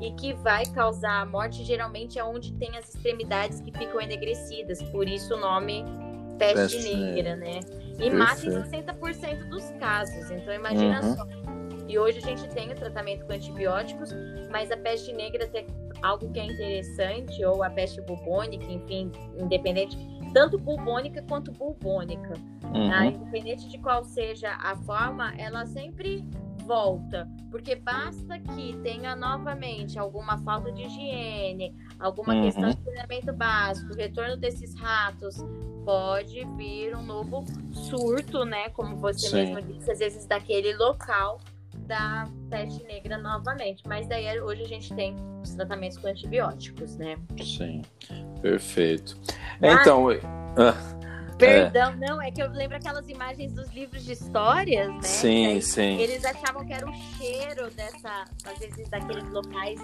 e 0.00 0.12
que 0.12 0.32
vai 0.34 0.64
causar 0.66 1.22
a 1.22 1.26
morte, 1.26 1.64
geralmente 1.64 2.18
é 2.18 2.24
onde 2.24 2.52
tem 2.54 2.76
as 2.76 2.94
extremidades 2.94 3.60
que 3.60 3.72
ficam 3.72 4.00
enegrecidas. 4.00 4.82
Por 4.82 5.08
isso 5.08 5.34
o 5.34 5.40
nome 5.40 5.84
peste, 6.38 6.76
peste 6.76 6.94
negra, 6.94 7.36
né? 7.36 7.60
E 7.98 8.10
mata 8.10 8.46
em 8.46 8.50
60% 8.50 9.48
dos 9.48 9.70
casos. 9.72 10.30
Então 10.30 10.54
imagina 10.54 11.02
uhum. 11.02 11.16
só 11.16 11.26
e 11.88 11.98
hoje 11.98 12.18
a 12.18 12.20
gente 12.20 12.46
tem 12.50 12.70
o 12.70 12.74
tratamento 12.74 13.24
com 13.24 13.32
antibióticos, 13.32 14.10
mas 14.50 14.70
a 14.70 14.76
peste 14.76 15.10
negra 15.14 15.48
tem 15.48 15.66
algo 16.02 16.30
que 16.30 16.38
é 16.38 16.44
interessante, 16.44 17.42
ou 17.44 17.62
a 17.62 17.70
peste 17.70 18.00
bubônica, 18.02 18.70
enfim, 18.70 19.10
independente, 19.38 19.96
tanto 20.34 20.58
bubônica 20.58 21.24
quanto 21.26 21.50
bubônica. 21.50 22.34
Uhum. 22.74 22.90
Tá? 22.90 23.06
Independente 23.06 23.68
de 23.70 23.78
qual 23.78 24.04
seja 24.04 24.50
a 24.60 24.76
forma, 24.76 25.34
ela 25.38 25.64
sempre 25.64 26.22
volta, 26.68 27.26
porque 27.50 27.74
basta 27.74 28.38
que 28.38 28.76
tenha 28.82 29.16
novamente 29.16 29.98
alguma 29.98 30.36
falta 30.38 30.70
de 30.70 30.82
higiene, 30.82 31.74
alguma 31.98 32.34
uhum. 32.34 32.42
questão 32.42 32.68
de 32.68 32.76
treinamento 32.76 33.32
básico, 33.32 33.94
retorno 33.94 34.36
desses 34.36 34.74
ratos, 34.74 35.36
pode 35.82 36.44
vir 36.58 36.94
um 36.94 37.02
novo 37.02 37.42
surto, 37.72 38.44
né? 38.44 38.68
Como 38.68 38.96
você 38.96 39.28
Sim. 39.28 39.36
mesmo 39.36 39.62
disse, 39.62 39.90
às 39.90 39.98
vezes 39.98 40.26
daquele 40.26 40.76
local 40.76 41.40
da 41.86 42.28
peste 42.50 42.84
negra 42.84 43.16
novamente. 43.16 43.82
Mas 43.88 44.06
daí 44.06 44.38
hoje 44.38 44.62
a 44.64 44.68
gente 44.68 44.94
tem 44.94 45.16
os 45.42 45.54
tratamentos 45.54 45.96
com 45.96 46.06
antibióticos, 46.06 46.96
né? 46.96 47.16
Sim, 47.42 47.80
perfeito. 48.42 49.18
Mas, 49.58 49.80
então. 49.80 50.08
Ah, 50.58 50.97
perdão, 51.38 51.90
é. 51.92 51.96
não, 51.96 52.22
é 52.22 52.30
que 52.30 52.42
eu 52.42 52.50
lembro 52.50 52.76
aquelas 52.76 53.08
imagens 53.08 53.52
dos 53.52 53.68
livros 53.72 54.04
de 54.04 54.12
histórias, 54.12 54.88
né? 54.88 55.02
Sim, 55.02 55.60
sim. 55.60 55.98
Eles 55.98 56.24
achavam 56.24 56.64
que 56.66 56.72
era 56.72 56.88
o 56.88 56.94
cheiro 57.16 57.70
dessa, 57.70 58.24
às 58.44 58.58
vezes, 58.58 58.88
daqueles 58.88 59.28
locais 59.30 59.80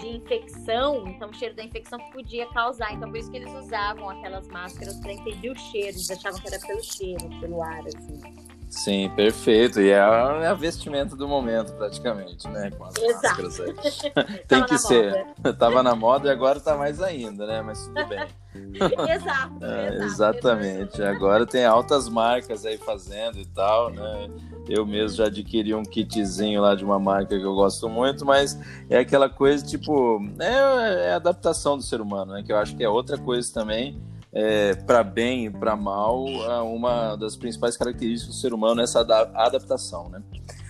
de 0.00 0.08
infecção, 0.16 1.06
então 1.08 1.30
o 1.30 1.34
cheiro 1.34 1.54
da 1.54 1.64
infecção 1.64 1.98
podia 2.10 2.46
causar. 2.52 2.92
Então, 2.92 3.08
por 3.10 3.18
isso 3.18 3.30
que 3.30 3.36
eles 3.36 3.52
usavam 3.54 4.10
aquelas 4.10 4.46
máscaras 4.48 4.98
para 5.00 5.12
entender 5.12 5.50
o 5.50 5.56
cheiro, 5.56 5.88
eles 5.88 6.10
achavam 6.10 6.40
que 6.40 6.48
era 6.48 6.60
pelo 6.60 6.82
cheiro, 6.82 7.28
pelo 7.40 7.62
ar, 7.62 7.84
assim. 7.86 8.45
Sim, 8.76 9.10
perfeito. 9.16 9.80
E 9.80 9.88
é 9.88 9.98
a, 9.98 10.40
é 10.42 10.46
a 10.48 10.54
vestimenta 10.54 11.16
do 11.16 11.26
momento, 11.26 11.72
praticamente, 11.72 12.46
né? 12.46 12.70
Com 12.70 12.84
as 12.84 12.94
Exato. 12.96 13.42
máscaras 13.42 13.60
aí. 13.60 14.42
Tem 14.46 14.64
que 14.66 14.78
ser. 14.78 15.12
Moda. 15.38 15.54
Tava 15.58 15.82
na 15.82 15.94
moda 15.94 16.28
e 16.28 16.30
agora 16.30 16.60
tá 16.60 16.76
mais 16.76 17.00
ainda, 17.00 17.46
né? 17.46 17.62
Mas 17.62 17.86
tudo 17.86 18.06
bem. 18.06 18.26
exato, 19.10 19.64
é, 19.64 19.88
exato, 19.88 20.04
Exatamente. 20.04 21.02
Agora 21.02 21.46
tem 21.46 21.64
altas 21.64 22.08
marcas 22.08 22.64
aí 22.66 22.76
fazendo 22.76 23.38
e 23.38 23.46
tal, 23.46 23.90
né? 23.90 24.30
Eu 24.68 24.84
mesmo 24.84 25.16
já 25.16 25.26
adquiri 25.26 25.74
um 25.74 25.82
kitzinho 25.82 26.60
lá 26.60 26.74
de 26.74 26.84
uma 26.84 26.98
marca 26.98 27.38
que 27.38 27.44
eu 27.44 27.54
gosto 27.54 27.88
muito, 27.88 28.26
mas 28.26 28.58
é 28.90 28.98
aquela 28.98 29.28
coisa, 29.28 29.64
tipo, 29.64 30.22
é, 30.38 31.06
é 31.08 31.12
a 31.12 31.16
adaptação 31.16 31.76
do 31.76 31.82
ser 31.82 32.00
humano, 32.00 32.32
né? 32.34 32.42
Que 32.42 32.52
eu 32.52 32.58
acho 32.58 32.76
que 32.76 32.84
é 32.84 32.88
outra 32.88 33.16
coisa 33.16 33.52
também 33.52 33.98
é, 34.32 34.74
para 34.74 35.02
bem 35.02 35.46
e 35.46 35.50
para 35.50 35.76
mal, 35.76 36.24
uma 36.64 37.16
das 37.16 37.36
principais 37.36 37.76
características 37.76 38.34
do 38.34 38.40
ser 38.40 38.52
humano 38.52 38.80
é 38.80 38.84
essa 38.84 39.00
adaptação, 39.00 40.08
né? 40.08 40.22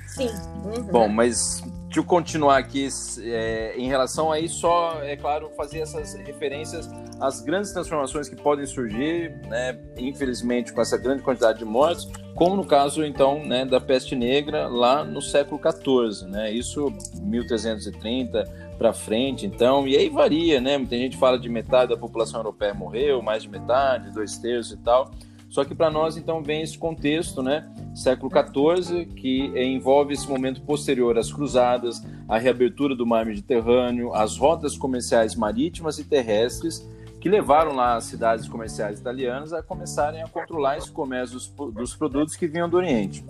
Sim. 0.06 0.30
Uhum. 0.64 0.84
Bom, 0.90 1.08
mas 1.08 1.62
deixa 1.96 2.00
eu 2.00 2.04
continuar 2.04 2.58
aqui 2.58 2.86
é, 3.22 3.74
em 3.74 3.88
relação 3.88 4.30
a 4.30 4.38
isso, 4.38 4.60
só, 4.60 5.02
é 5.02 5.16
claro, 5.16 5.50
fazer 5.56 5.78
essas 5.78 6.12
referências 6.14 6.90
às 7.18 7.40
grandes 7.40 7.72
transformações 7.72 8.28
que 8.28 8.36
podem 8.36 8.66
surgir, 8.66 9.40
né, 9.48 9.78
infelizmente 9.96 10.74
com 10.74 10.82
essa 10.82 10.98
grande 10.98 11.22
quantidade 11.22 11.58
de 11.58 11.64
mortes, 11.64 12.06
como 12.34 12.54
no 12.54 12.66
caso, 12.66 13.02
então, 13.02 13.42
né, 13.42 13.64
da 13.64 13.80
peste 13.80 14.14
negra 14.14 14.68
lá 14.68 15.04
no 15.04 15.22
século 15.22 15.58
XIV, 15.58 16.28
né, 16.28 16.52
isso 16.52 16.92
1330, 17.22 18.44
para 18.76 18.92
frente, 18.92 19.46
então, 19.46 19.88
e 19.88 19.96
aí 19.96 20.10
varia, 20.10 20.60
né? 20.60 20.76
Muita 20.76 20.98
gente 20.98 21.16
fala 21.16 21.38
de 21.38 21.48
metade 21.48 21.92
da 21.92 21.96
população 21.96 22.40
europeia 22.40 22.74
morreu, 22.74 23.22
mais 23.22 23.42
de 23.42 23.48
metade, 23.48 24.10
dois 24.10 24.36
terços 24.36 24.72
e 24.72 24.76
tal. 24.76 25.12
Só 25.48 25.64
que 25.64 25.74
para 25.74 25.90
nós, 25.90 26.18
então, 26.18 26.42
vem 26.42 26.60
esse 26.60 26.76
contexto, 26.76 27.42
né? 27.42 27.66
Século 27.96 28.30
XIV, 28.30 29.06
que 29.06 29.46
envolve 29.56 30.12
esse 30.12 30.28
momento 30.28 30.60
posterior 30.60 31.16
às 31.18 31.32
cruzadas, 31.32 32.02
a 32.28 32.38
reabertura 32.38 32.94
do 32.94 33.06
mar 33.06 33.24
Mediterrâneo, 33.24 34.12
as 34.12 34.36
rotas 34.36 34.76
comerciais 34.76 35.34
marítimas 35.34 35.98
e 35.98 36.04
terrestres, 36.04 36.86
que 37.18 37.28
levaram 37.30 37.74
lá 37.74 37.96
as 37.96 38.04
cidades 38.04 38.46
comerciais 38.46 39.00
italianas 39.00 39.52
a 39.52 39.62
começarem 39.62 40.22
a 40.22 40.28
controlar 40.28 40.76
esse 40.76 40.90
comércio 40.90 41.36
dos, 41.36 41.74
dos 41.74 41.96
produtos 41.96 42.36
que 42.36 42.46
vinham 42.46 42.68
do 42.68 42.76
Oriente. 42.76 43.24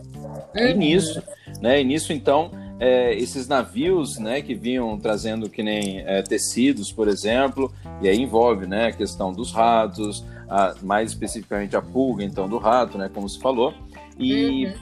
E 0.55 0.75
nisso, 0.75 1.23
né? 1.63 1.81
E 1.81 1.85
nisso, 1.85 2.13
então, 2.13 2.51
é, 2.79 3.15
esses 3.15 3.49
navios 3.49 4.19
né, 4.19 4.43
que 4.43 4.55
vinham 4.55 4.99
trazendo 4.99 5.49
que 5.49 5.63
nem 5.63 6.01
é, 6.01 6.23
tecidos, 6.23 6.93
por 6.93 7.09
exemplo, 7.09 7.73
e 8.03 8.09
aí 8.09 8.21
envolve 8.21 8.67
né, 8.67 8.89
a 8.89 8.93
questão 8.93 9.33
dos 9.33 9.53
ratos, 9.53 10.25
a, 10.49 10.75
mais 10.83 11.13
especificamente 11.13 11.75
a 11.77 11.81
pulga 11.81 12.23
então 12.23 12.49
do 12.49 12.59
rato, 12.59 12.99
né, 12.99 13.11
como 13.13 13.29
se 13.29 13.39
falou, 13.39 13.73
e, 14.19 14.67
uhum. 14.67 14.73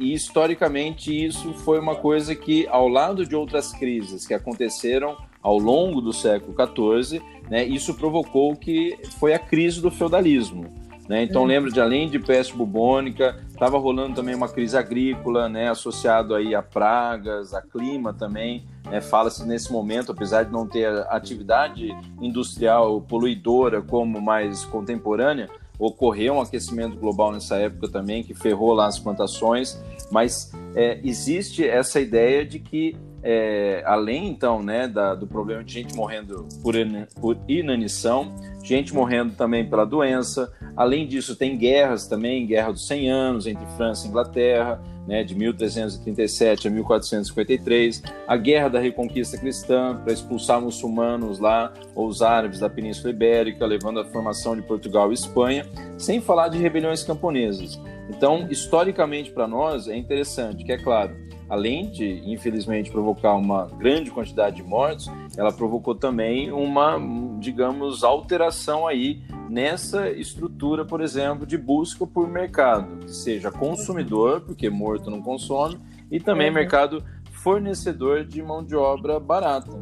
e, 0.00 0.14
historicamente 0.14 1.12
isso 1.24 1.52
foi 1.54 1.78
uma 1.78 1.94
coisa 1.94 2.34
que, 2.34 2.66
ao 2.68 2.88
lado 2.88 3.24
de 3.26 3.36
outras 3.36 3.72
crises 3.72 4.26
que 4.26 4.34
aconteceram 4.34 5.16
ao 5.42 5.58
longo 5.58 6.00
do 6.00 6.12
século 6.12 6.54
XIV, 6.54 7.22
né, 7.48 7.64
isso 7.64 7.94
provocou 7.94 8.54
que 8.56 8.98
foi 9.18 9.32
a 9.32 9.38
crise 9.38 9.80
do 9.80 9.90
feudalismo. 9.90 10.80
Né? 11.10 11.24
Então, 11.24 11.42
uhum. 11.42 11.48
lembro 11.48 11.72
de 11.72 11.80
além 11.80 12.08
de 12.08 12.20
peste 12.20 12.54
bubônica, 12.54 13.36
estava 13.48 13.76
rolando 13.78 14.14
também 14.14 14.32
uma 14.32 14.48
crise 14.48 14.76
agrícola, 14.76 15.48
né? 15.48 15.68
associado 15.68 16.36
aí 16.36 16.54
a 16.54 16.62
pragas, 16.62 17.52
a 17.52 17.60
clima 17.60 18.12
também. 18.12 18.64
Né? 18.88 19.00
Fala-se 19.00 19.44
nesse 19.44 19.72
momento, 19.72 20.12
apesar 20.12 20.44
de 20.44 20.52
não 20.52 20.68
ter 20.68 20.86
atividade 21.08 21.88
industrial 22.20 23.00
poluidora 23.00 23.82
como 23.82 24.20
mais 24.20 24.64
contemporânea, 24.64 25.50
ocorreu 25.80 26.34
um 26.34 26.40
aquecimento 26.40 26.96
global 26.96 27.32
nessa 27.32 27.56
época 27.56 27.88
também, 27.88 28.22
que 28.22 28.34
ferrou 28.34 28.74
lá 28.74 28.86
as 28.86 28.98
plantações, 28.98 29.82
mas 30.10 30.52
é, 30.76 31.00
existe 31.02 31.66
essa 31.66 31.98
ideia 31.98 32.44
de 32.44 32.58
que 32.58 32.96
é, 33.22 33.82
além 33.86 34.28
então 34.28 34.62
né, 34.62 34.86
da, 34.86 35.14
do 35.14 35.26
problema 35.26 35.64
de 35.64 35.72
gente 35.72 35.94
morrendo 35.94 36.46
por, 36.62 36.74
por 37.20 37.38
inanição, 37.48 38.34
gente 38.62 38.94
morrendo 38.94 39.34
também 39.34 39.68
pela 39.68 39.84
doença. 39.84 40.52
Além 40.76 41.06
disso, 41.06 41.36
tem 41.36 41.56
guerras 41.56 42.06
também, 42.06 42.46
guerra 42.46 42.72
dos 42.72 42.86
100 42.86 43.10
anos 43.10 43.46
entre 43.46 43.64
França 43.76 44.06
e 44.06 44.10
Inglaterra, 44.10 44.80
né, 45.06 45.24
de 45.24 45.34
1337 45.34 46.68
a 46.68 46.70
1453, 46.70 48.02
a 48.28 48.36
Guerra 48.36 48.68
da 48.68 48.78
Reconquista 48.78 49.36
Cristã 49.36 50.00
para 50.04 50.12
expulsar 50.12 50.60
muçulmanos 50.60 51.38
lá, 51.38 51.72
ou 51.94 52.06
os 52.06 52.22
árabes 52.22 52.60
da 52.60 52.70
Península 52.70 53.10
Ibérica, 53.10 53.66
levando 53.66 53.98
à 53.98 54.04
formação 54.04 54.54
de 54.54 54.62
Portugal 54.62 55.10
e 55.10 55.14
Espanha, 55.14 55.66
sem 55.98 56.20
falar 56.20 56.48
de 56.48 56.58
rebeliões 56.58 57.02
camponesas. 57.02 57.80
Então, 58.08 58.46
historicamente 58.50 59.30
para 59.30 59.48
nós 59.48 59.88
é 59.88 59.96
interessante 59.96 60.64
que 60.64 60.72
é 60.72 60.78
claro, 60.78 61.16
além 61.50 61.90
de, 61.90 62.22
infelizmente, 62.24 62.92
provocar 62.92 63.34
uma 63.34 63.66
grande 63.66 64.10
quantidade 64.10 64.56
de 64.56 64.62
mortos, 64.62 65.10
ela 65.36 65.52
provocou 65.52 65.96
também 65.96 66.52
uma, 66.52 66.96
digamos, 67.40 68.04
alteração 68.04 68.86
aí 68.86 69.20
nessa 69.48 70.08
estrutura, 70.08 70.84
por 70.84 71.00
exemplo, 71.00 71.44
de 71.44 71.58
busca 71.58 72.06
por 72.06 72.28
mercado, 72.28 73.04
que 73.04 73.12
seja 73.12 73.50
consumidor, 73.50 74.42
porque 74.42 74.70
morto 74.70 75.10
não 75.10 75.20
consome, 75.20 75.76
e 76.08 76.20
também 76.20 76.48
uhum. 76.48 76.54
mercado 76.54 77.04
fornecedor 77.32 78.24
de 78.24 78.40
mão 78.40 78.62
de 78.62 78.76
obra 78.76 79.18
barata. 79.18 79.72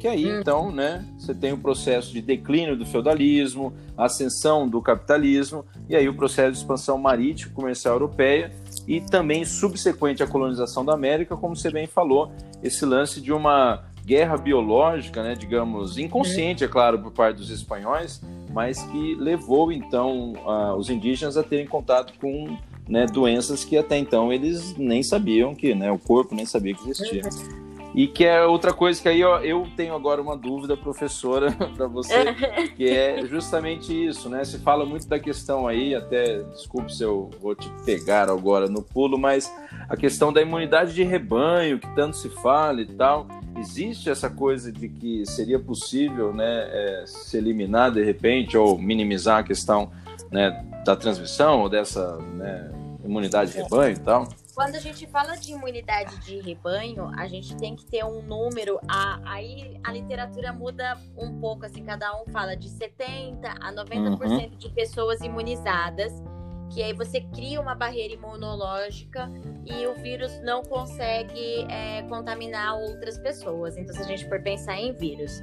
Que 0.00 0.08
aí, 0.08 0.26
uhum. 0.26 0.40
então, 0.40 0.72
né, 0.72 1.06
você 1.16 1.32
tem 1.32 1.52
o 1.52 1.58
processo 1.58 2.12
de 2.12 2.20
declínio 2.20 2.76
do 2.76 2.84
feudalismo, 2.84 3.72
ascensão 3.96 4.68
do 4.68 4.82
capitalismo, 4.82 5.64
e 5.88 5.94
aí 5.94 6.08
o 6.08 6.14
processo 6.14 6.50
de 6.50 6.58
expansão 6.58 6.98
marítima 6.98 7.54
comercial 7.54 7.94
europeia, 7.94 8.52
e 8.86 9.00
também 9.00 9.44
subsequente 9.44 10.22
à 10.22 10.26
colonização 10.26 10.84
da 10.84 10.92
América, 10.92 11.36
como 11.36 11.56
você 11.56 11.70
bem 11.70 11.86
falou, 11.86 12.32
esse 12.62 12.84
lance 12.84 13.20
de 13.20 13.32
uma 13.32 13.84
guerra 14.04 14.36
biológica, 14.36 15.22
né, 15.22 15.34
digamos, 15.34 15.96
inconsciente, 15.96 16.64
é 16.64 16.68
claro, 16.68 16.98
por 16.98 17.12
parte 17.12 17.36
dos 17.36 17.50
espanhóis, 17.50 18.20
mas 18.52 18.82
que 18.84 19.14
levou 19.14 19.70
então 19.70 20.32
uh, 20.44 20.74
os 20.76 20.90
indígenas 20.90 21.36
a 21.36 21.42
terem 21.42 21.66
contato 21.66 22.12
com 22.20 22.56
né, 22.88 23.06
doenças 23.06 23.64
que 23.64 23.78
até 23.78 23.96
então 23.96 24.32
eles 24.32 24.76
nem 24.76 25.02
sabiam 25.02 25.54
que, 25.54 25.74
né, 25.74 25.90
o 25.90 25.98
corpo 25.98 26.34
nem 26.34 26.44
sabia 26.44 26.74
que 26.74 26.82
existia. 26.90 27.22
E 27.94 28.06
que 28.06 28.24
é 28.24 28.44
outra 28.44 28.72
coisa 28.72 29.00
que 29.00 29.08
aí 29.08 29.22
ó, 29.22 29.38
eu 29.40 29.66
tenho 29.76 29.94
agora 29.94 30.20
uma 30.20 30.36
dúvida, 30.36 30.76
professora, 30.76 31.52
para 31.76 31.86
você, 31.86 32.34
que 32.74 32.88
é 32.88 33.26
justamente 33.26 33.92
isso, 33.92 34.28
né? 34.28 34.44
Se 34.44 34.58
fala 34.58 34.86
muito 34.86 35.06
da 35.06 35.18
questão 35.18 35.68
aí, 35.68 35.94
até, 35.94 36.42
desculpe 36.44 36.94
se 36.94 37.02
eu 37.02 37.30
vou 37.40 37.54
te 37.54 37.68
pegar 37.84 38.30
agora 38.30 38.66
no 38.66 38.82
pulo, 38.82 39.18
mas 39.18 39.52
a 39.88 39.96
questão 39.96 40.32
da 40.32 40.40
imunidade 40.40 40.94
de 40.94 41.02
rebanho, 41.02 41.78
que 41.78 41.94
tanto 41.94 42.16
se 42.16 42.28
fala 42.28 42.80
e 42.80 42.86
tal. 42.86 43.26
Existe 43.58 44.08
essa 44.08 44.30
coisa 44.30 44.72
de 44.72 44.88
que 44.88 45.26
seria 45.26 45.58
possível 45.58 46.32
né, 46.32 46.68
é, 46.72 47.04
se 47.06 47.36
eliminar 47.36 47.92
de 47.92 48.02
repente 48.02 48.56
ou 48.56 48.78
minimizar 48.78 49.40
a 49.40 49.42
questão 49.42 49.92
né, 50.30 50.64
da 50.86 50.96
transmissão 50.96 51.60
ou 51.60 51.68
dessa 51.68 52.16
né, 52.16 52.72
imunidade 53.04 53.52
de 53.52 53.58
rebanho 53.58 53.94
e 53.94 54.00
tal? 54.00 54.28
Quando 54.54 54.74
a 54.74 54.78
gente 54.78 55.06
fala 55.06 55.34
de 55.36 55.52
imunidade 55.52 56.18
de 56.20 56.38
rebanho, 56.40 57.10
a 57.16 57.26
gente 57.26 57.56
tem 57.56 57.74
que 57.74 57.86
ter 57.86 58.04
um 58.04 58.20
número. 58.20 58.78
A, 58.86 59.18
aí 59.24 59.80
a 59.82 59.90
literatura 59.90 60.52
muda 60.52 60.98
um 61.16 61.40
pouco, 61.40 61.64
assim, 61.64 61.82
cada 61.82 62.14
um 62.20 62.26
fala 62.30 62.54
de 62.54 62.68
70% 62.68 63.40
a 63.60 63.72
90% 63.72 64.20
uhum. 64.20 64.56
de 64.58 64.68
pessoas 64.70 65.20
imunizadas, 65.22 66.12
que 66.70 66.82
aí 66.82 66.92
você 66.92 67.22
cria 67.22 67.60
uma 67.62 67.74
barreira 67.74 68.12
imunológica 68.12 69.30
e 69.64 69.86
o 69.86 69.94
vírus 69.94 70.38
não 70.42 70.62
consegue 70.62 71.66
é, 71.70 72.02
contaminar 72.02 72.76
outras 72.76 73.16
pessoas. 73.18 73.78
Então, 73.78 73.94
se 73.94 74.02
a 74.02 74.04
gente 74.04 74.28
for 74.28 74.42
pensar 74.42 74.78
em 74.78 74.92
vírus. 74.92 75.40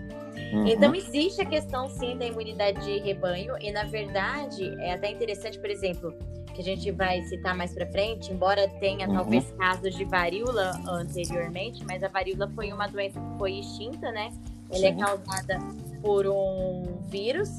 Uhum. 0.53 0.67
Então, 0.67 0.93
existe 0.93 1.41
a 1.41 1.45
questão, 1.45 1.89
sim, 1.89 2.15
da 2.15 2.27
imunidade 2.27 2.85
de 2.85 2.99
rebanho, 2.99 3.55
e 3.59 3.71
na 3.71 3.85
verdade 3.85 4.69
é 4.81 4.93
até 4.93 5.09
interessante, 5.09 5.57
por 5.57 5.69
exemplo 5.69 6.13
que 6.59 6.69
a 6.69 6.75
gente 6.75 6.91
vai 6.91 7.21
citar 7.23 7.55
mais 7.55 7.73
para 7.73 7.85
frente, 7.85 8.33
embora 8.33 8.67
tenha 8.67 9.07
uhum. 9.07 9.15
talvez 9.15 9.49
casos 9.57 9.95
de 9.95 10.03
varíola 10.03 10.71
anteriormente, 10.85 11.85
mas 11.85 12.03
a 12.03 12.09
varíola 12.09 12.51
foi 12.53 12.73
uma 12.73 12.85
doença 12.85 13.17
que 13.17 13.37
foi 13.37 13.59
extinta, 13.59 14.11
né? 14.11 14.33
Ela 14.69 14.87
é 14.87 14.93
causada 14.93 15.57
por 16.01 16.27
um 16.27 16.97
vírus, 17.07 17.49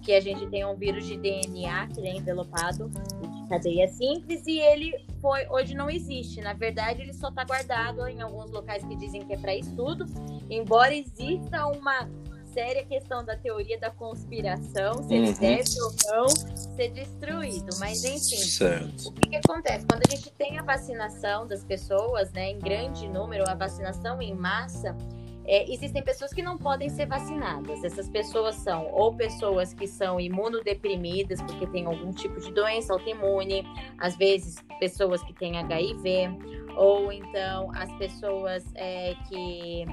que 0.00 0.12
a 0.12 0.20
gente 0.20 0.46
tem 0.46 0.64
um 0.64 0.76
vírus 0.76 1.04
de 1.06 1.16
DNA 1.16 1.88
que 1.88 2.06
é 2.06 2.16
envelopado 2.16 2.88
de 2.88 3.48
cadeia 3.48 3.88
simples 3.88 4.46
e 4.46 4.60
ele 4.60 4.94
foi 5.20 5.44
hoje 5.48 5.74
não 5.74 5.90
existe. 5.90 6.40
Na 6.40 6.52
verdade, 6.52 7.02
ele 7.02 7.12
só 7.12 7.30
está 7.30 7.42
guardado 7.42 8.06
em 8.06 8.22
alguns 8.22 8.52
locais 8.52 8.84
que 8.84 8.94
dizem 8.94 9.26
que 9.26 9.32
é 9.32 9.36
para 9.36 9.56
estudo, 9.56 10.06
embora 10.48 10.94
exista 10.94 11.66
uma 11.66 12.08
séria 12.56 12.86
questão 12.86 13.22
da 13.22 13.36
teoria 13.36 13.78
da 13.78 13.90
conspiração, 13.90 14.94
se 15.02 15.14
uhum. 15.14 15.24
ele 15.24 15.32
deve 15.34 15.82
ou 15.82 15.92
não 16.06 16.26
ser 16.74 16.88
destruído. 16.88 17.66
Mas, 17.78 18.02
enfim, 18.02 18.42
certo. 18.42 19.10
o 19.10 19.12
que, 19.12 19.28
que, 19.28 19.36
acontece? 19.36 19.84
Quando 19.84 20.00
a 20.06 20.10
gente 20.10 20.30
tem 20.32 20.58
a 20.58 20.62
vacinação 20.62 21.46
das 21.46 21.62
pessoas, 21.62 22.32
né, 22.32 22.52
em 22.52 22.58
grande 22.58 23.06
número, 23.08 23.44
a 23.46 23.54
vacinação 23.54 24.22
em 24.22 24.34
massa, 24.34 24.96
é, 25.44 25.70
existem 25.70 26.02
pessoas 26.02 26.32
que 26.32 26.40
não 26.40 26.56
podem 26.56 26.88
ser 26.88 27.04
vacinadas. 27.04 27.84
Essas 27.84 28.08
pessoas 28.08 28.54
são 28.56 28.90
ou 28.90 29.14
pessoas 29.14 29.74
que 29.74 29.86
são 29.86 30.18
imunodeprimidas 30.18 31.42
porque 31.42 31.66
têm 31.66 31.84
algum 31.84 32.10
tipo 32.10 32.40
de 32.40 32.50
doença 32.52 32.94
autoimune, 32.94 33.64
às 33.98 34.16
vezes 34.16 34.56
pessoas 34.80 35.22
que 35.22 35.34
têm 35.34 35.58
HIV, 35.58 36.30
ou 36.74 37.12
então 37.12 37.70
as 37.74 37.92
pessoas 37.98 38.64
é, 38.74 39.14
que 39.28 39.84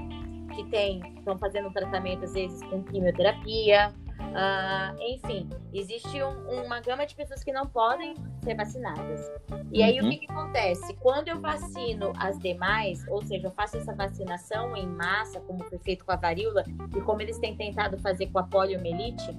que 0.54 0.64
tem, 0.70 1.00
estão 1.18 1.38
fazendo 1.38 1.70
tratamento 1.70 2.24
às 2.24 2.32
vezes 2.32 2.62
com 2.68 2.82
quimioterapia. 2.82 3.92
Uh, 4.18 4.96
enfim, 5.00 5.48
existe 5.72 6.22
um, 6.22 6.64
uma 6.64 6.80
gama 6.80 7.04
de 7.04 7.14
pessoas 7.14 7.42
que 7.42 7.52
não 7.52 7.66
podem 7.66 8.14
ser 8.42 8.54
vacinadas. 8.54 9.30
E 9.72 9.82
aí 9.82 10.00
uhum. 10.00 10.06
o 10.06 10.10
que, 10.10 10.18
que, 10.18 10.32
acontece? 10.32 10.94
Quando 10.94 11.28
eu 11.28 11.40
vacino 11.40 12.12
as 12.18 12.38
demais, 12.38 13.06
ou 13.08 13.22
seja, 13.22 13.48
eu 13.48 13.50
faço 13.52 13.76
essa 13.76 13.94
vacinação 13.94 14.76
em 14.76 14.86
massa, 14.86 15.40
como 15.40 15.64
foi 15.64 15.78
feito 15.78 16.04
com 16.04 16.12
a 16.12 16.16
varíola, 16.16 16.64
e 16.96 17.00
como 17.00 17.22
eles 17.22 17.38
têm 17.38 17.56
tentado 17.56 17.98
fazer 17.98 18.28
com 18.28 18.38
a 18.38 18.44
poliomielite, 18.44 19.36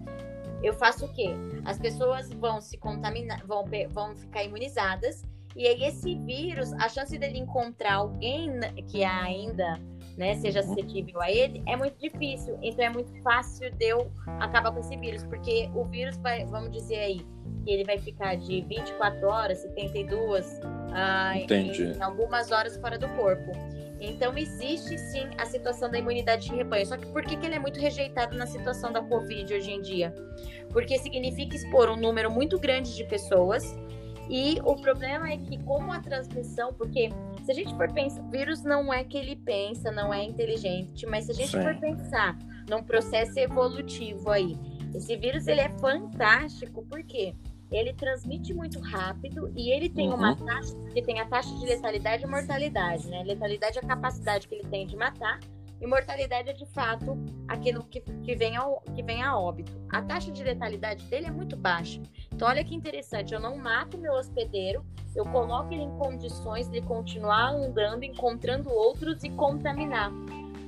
eu 0.62 0.74
faço 0.74 1.06
o 1.06 1.14
quê? 1.14 1.30
As 1.64 1.78
pessoas 1.78 2.32
vão 2.34 2.60
se 2.60 2.78
contaminar, 2.78 3.46
vão, 3.46 3.66
vão 3.90 4.16
ficar 4.16 4.44
imunizadas, 4.44 5.24
e 5.56 5.68
aí 5.68 5.84
esse 5.86 6.16
vírus, 6.16 6.74
a 6.74 6.90
chance 6.90 7.18
dele 7.18 7.38
encontrar 7.38 7.96
alguém 7.96 8.60
que 8.88 9.04
ainda 9.04 9.80
né, 10.18 10.36
seja 10.36 10.64
suscetível 10.64 11.22
a 11.22 11.32
ele, 11.32 11.62
é 11.66 11.76
muito 11.76 11.98
difícil. 12.00 12.58
Então 12.62 12.86
é 12.86 12.90
muito 12.90 13.12
fácil 13.22 13.72
de 13.72 13.86
eu 13.86 14.12
acabar 14.40 14.72
com 14.72 14.80
esse 14.80 14.96
vírus, 14.98 15.24
porque 15.24 15.70
o 15.74 15.84
vírus 15.86 16.18
vai, 16.18 16.46
vamos 16.46 16.72
dizer 16.72 16.98
aí, 16.98 17.26
que 17.64 17.72
ele 17.72 17.84
vai 17.84 17.98
ficar 17.98 18.36
de 18.36 18.62
24 18.62 19.28
horas, 19.28 19.58
72, 19.60 20.62
ah, 20.94 21.34
em, 21.36 21.46
em 21.48 22.02
algumas 22.02 22.52
horas 22.52 22.78
fora 22.78 22.98
do 22.98 23.10
corpo. 23.10 23.52
Então 24.00 24.38
existe 24.38 24.98
sim 24.98 25.28
a 25.38 25.46
situação 25.46 25.90
da 25.90 25.98
imunidade 25.98 26.50
de 26.50 26.56
rebanho. 26.56 26.86
Só 26.86 26.98
que 26.98 27.08
por 27.08 27.24
que, 27.24 27.36
que 27.36 27.46
ele 27.46 27.56
é 27.56 27.60
muito 27.60 27.80
rejeitado 27.80 28.38
na 28.38 28.46
situação 28.46 28.92
da 28.92 29.02
Covid 29.02 29.54
hoje 29.54 29.72
em 29.72 29.82
dia? 29.82 30.14
Porque 30.70 30.98
significa 31.00 31.56
expor 31.56 31.90
um 31.90 31.96
número 31.96 32.30
muito 32.30 32.60
grande 32.60 32.96
de 32.96 33.04
pessoas 33.06 33.76
e 34.30 34.60
o 34.64 34.76
problema 34.76 35.32
é 35.32 35.38
que, 35.38 35.58
como 35.64 35.92
a 35.92 36.00
transmissão, 36.00 36.74
porque 36.74 37.10
se 37.44 37.52
a 37.52 37.54
gente 37.54 37.76
for 37.76 37.92
pensar, 37.92 38.22
o 38.22 38.30
vírus 38.30 38.64
não 38.64 38.94
é 38.94 39.04
que 39.04 39.18
ele 39.18 39.36
pensa, 39.36 39.92
não 39.92 40.14
é 40.14 40.24
inteligente, 40.24 41.06
mas 41.06 41.26
se 41.26 41.32
a 41.32 41.36
gente 41.36 41.52
Sim. 41.52 41.62
for 41.62 41.76
pensar 41.76 42.38
num 42.68 42.84
processo 42.84 43.38
evolutivo 43.40 44.30
aí, 44.30 44.58
esse 44.94 45.16
vírus 45.16 45.48
ele 45.48 45.62
é 45.62 45.70
fantástico, 45.78 46.86
porque 46.90 47.36
ele 47.72 47.94
transmite 47.94 48.54
muito 48.54 48.80
rápido 48.80 49.52
e 49.56 49.72
ele 49.72 49.90
tem 49.90 50.10
uhum. 50.10 50.16
uma 50.16 50.36
taxa, 50.36 50.74
que 50.94 51.02
tem 51.02 51.20
a 51.20 51.26
taxa 51.26 51.54
de 51.56 51.66
letalidade 51.66 52.24
e 52.24 52.28
mortalidade, 52.28 53.08
né? 53.08 53.24
Letalidade 53.24 53.78
é 53.78 53.82
a 53.84 53.88
capacidade 53.88 54.48
que 54.48 54.56
ele 54.56 54.68
tem 54.70 54.88
de 54.88 54.96
matar 54.96 55.40
e 55.80 55.88
mortalidade 55.88 56.50
é 56.50 56.54
de 56.54 56.66
fato 56.66 57.18
aquilo 57.48 57.84
que, 57.84 58.02
que, 58.02 58.36
vem 58.36 58.56
ao, 58.56 58.82
que 58.96 59.04
vem 59.04 59.22
a 59.22 59.38
óbito. 59.38 59.72
A 59.90 60.02
taxa 60.02 60.32
de 60.32 60.44
letalidade 60.44 61.06
dele 61.06 61.28
é 61.28 61.32
muito 61.32 61.56
baixa. 61.56 62.02
Então, 62.34 62.48
olha 62.48 62.64
que 62.64 62.76
interessante, 62.76 63.34
eu 63.34 63.40
não 63.40 63.58
mato 63.58 63.98
meu 63.98 64.14
hospedeiro, 64.14 64.86
eu 65.16 65.26
coloco 65.26 65.74
ele 65.74 65.84
em 65.84 65.98
condições 65.98 66.68
de 66.70 66.82
continuar 66.82 67.52
andando, 67.52 68.04
encontrando 68.04 68.70
outros 68.70 69.24
e 69.24 69.30
contaminar. 69.30 70.12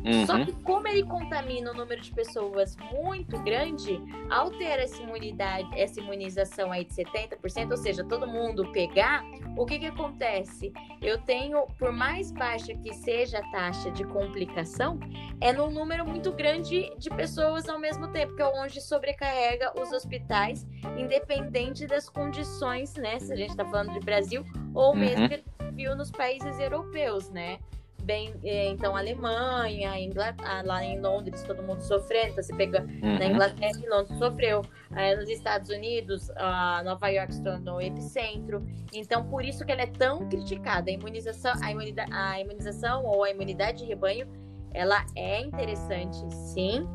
Uhum. 0.05 0.25
Só 0.25 0.43
que 0.43 0.51
como 0.63 0.87
ele 0.87 1.03
contamina 1.03 1.71
um 1.71 1.73
número 1.73 2.01
de 2.01 2.11
pessoas 2.11 2.75
muito 2.91 3.37
grande, 3.43 3.99
ao 4.29 4.49
ter 4.51 4.79
essa 4.79 5.01
imunidade, 5.01 5.67
essa 5.77 5.99
imunização 5.99 6.71
aí 6.71 6.85
de 6.85 6.93
70%, 6.93 7.71
ou 7.71 7.77
seja, 7.77 8.03
todo 8.03 8.27
mundo 8.27 8.71
pegar, 8.71 9.23
o 9.57 9.65
que 9.65 9.79
que 9.79 9.85
acontece? 9.87 10.71
Eu 11.01 11.17
tenho, 11.19 11.67
por 11.77 11.91
mais 11.91 12.31
baixa 12.31 12.73
que 12.73 12.93
seja 12.93 13.39
a 13.39 13.51
taxa 13.51 13.91
de 13.91 14.03
complicação, 14.03 14.99
é 15.41 15.51
num 15.51 15.69
número 15.69 16.05
muito 16.05 16.31
grande 16.31 16.91
de 16.97 17.09
pessoas 17.09 17.67
ao 17.67 17.79
mesmo 17.79 18.07
tempo, 18.09 18.35
que 18.35 18.41
é 18.41 18.45
onde 18.45 18.81
sobrecarrega 18.81 19.73
os 19.79 19.91
hospitais, 19.91 20.65
independente 20.97 21.85
das 21.85 22.09
condições, 22.09 22.95
né? 22.95 23.19
Se 23.19 23.33
a 23.33 23.35
gente 23.35 23.51
está 23.51 23.65
falando 23.65 23.93
de 23.93 23.99
Brasil, 23.99 24.43
ou 24.73 24.91
uhum. 24.91 24.99
mesmo 24.99 25.29
que 25.29 25.43
viu 25.73 25.95
nos 25.95 26.11
países 26.11 26.59
europeus, 26.59 27.29
né? 27.29 27.59
Bem, 28.07 28.33
é, 28.41 28.69
então, 28.69 28.95
Alemanha, 28.95 29.99
Inglaterra, 29.99 30.63
lá 30.65 30.83
em 30.83 30.99
Londres, 30.99 31.43
todo 31.43 31.61
mundo 31.61 31.81
sofrendo. 31.81 32.31
Então, 32.31 32.43
você 32.43 32.55
pega 32.55 32.81
uhum. 32.81 33.19
na 33.19 33.25
Inglaterra 33.25 33.79
e 33.83 33.89
Londres 33.89 34.17
sofreu. 34.17 34.61
É, 34.95 35.13
nos 35.17 35.29
Estados 35.29 35.69
Unidos, 35.69 36.31
a 36.37 36.81
Nova 36.85 37.09
York 37.09 37.33
se 37.33 37.43
tornou 37.43 37.81
epicentro. 37.81 38.65
Então, 38.93 39.25
por 39.29 39.43
isso 39.43 39.65
que 39.65 39.73
ela 39.73 39.81
é 39.81 39.87
tão 39.87 40.27
criticada. 40.29 40.89
A 40.89 40.93
imunização, 40.93 41.53
a 41.61 41.69
imunidade, 41.69 42.11
a 42.13 42.39
imunização 42.39 43.03
ou 43.03 43.25
a 43.25 43.29
imunidade 43.29 43.79
de 43.79 43.85
rebanho, 43.85 44.25
ela 44.73 45.05
é 45.13 45.41
interessante, 45.41 46.17
sim. 46.33 46.87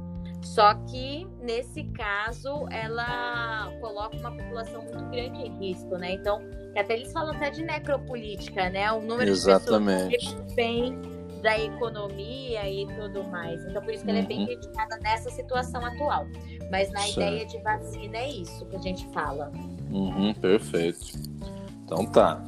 Só 0.42 0.74
que, 0.74 1.26
nesse 1.40 1.84
caso, 1.84 2.66
ela 2.70 3.72
coloca 3.80 4.16
uma 4.16 4.32
população 4.32 4.82
muito 4.82 5.04
grande 5.10 5.40
em 5.40 5.58
risco, 5.58 5.96
né? 5.96 6.14
Então, 6.14 6.40
até 6.76 6.94
eles 6.94 7.12
falam 7.12 7.34
até 7.34 7.50
de 7.50 7.62
necropolítica, 7.62 8.68
né? 8.70 8.90
O 8.92 9.00
número 9.00 9.30
Exatamente. 9.30 10.08
de 10.08 10.18
pessoas 10.18 10.42
que 10.48 10.54
vem 10.54 11.00
da 11.42 11.58
economia 11.58 12.68
e 12.68 12.86
tudo 12.86 13.24
mais. 13.24 13.64
Então, 13.66 13.82
por 13.82 13.92
isso 13.92 14.04
que 14.04 14.10
ela 14.10 14.20
é 14.20 14.26
bem 14.26 14.40
uhum. 14.40 14.46
criticada 14.46 14.98
nessa 15.02 15.30
situação 15.30 15.84
atual. 15.84 16.26
Mas 16.70 16.90
na 16.90 17.00
certo. 17.00 17.20
ideia 17.20 17.46
de 17.46 17.58
vacina 17.58 18.16
é 18.16 18.28
isso 18.30 18.64
que 18.66 18.76
a 18.76 18.80
gente 18.80 19.06
fala. 19.08 19.52
Uhum, 19.90 20.32
perfeito. 20.34 21.18
Então 21.84 22.06
tá. 22.06 22.42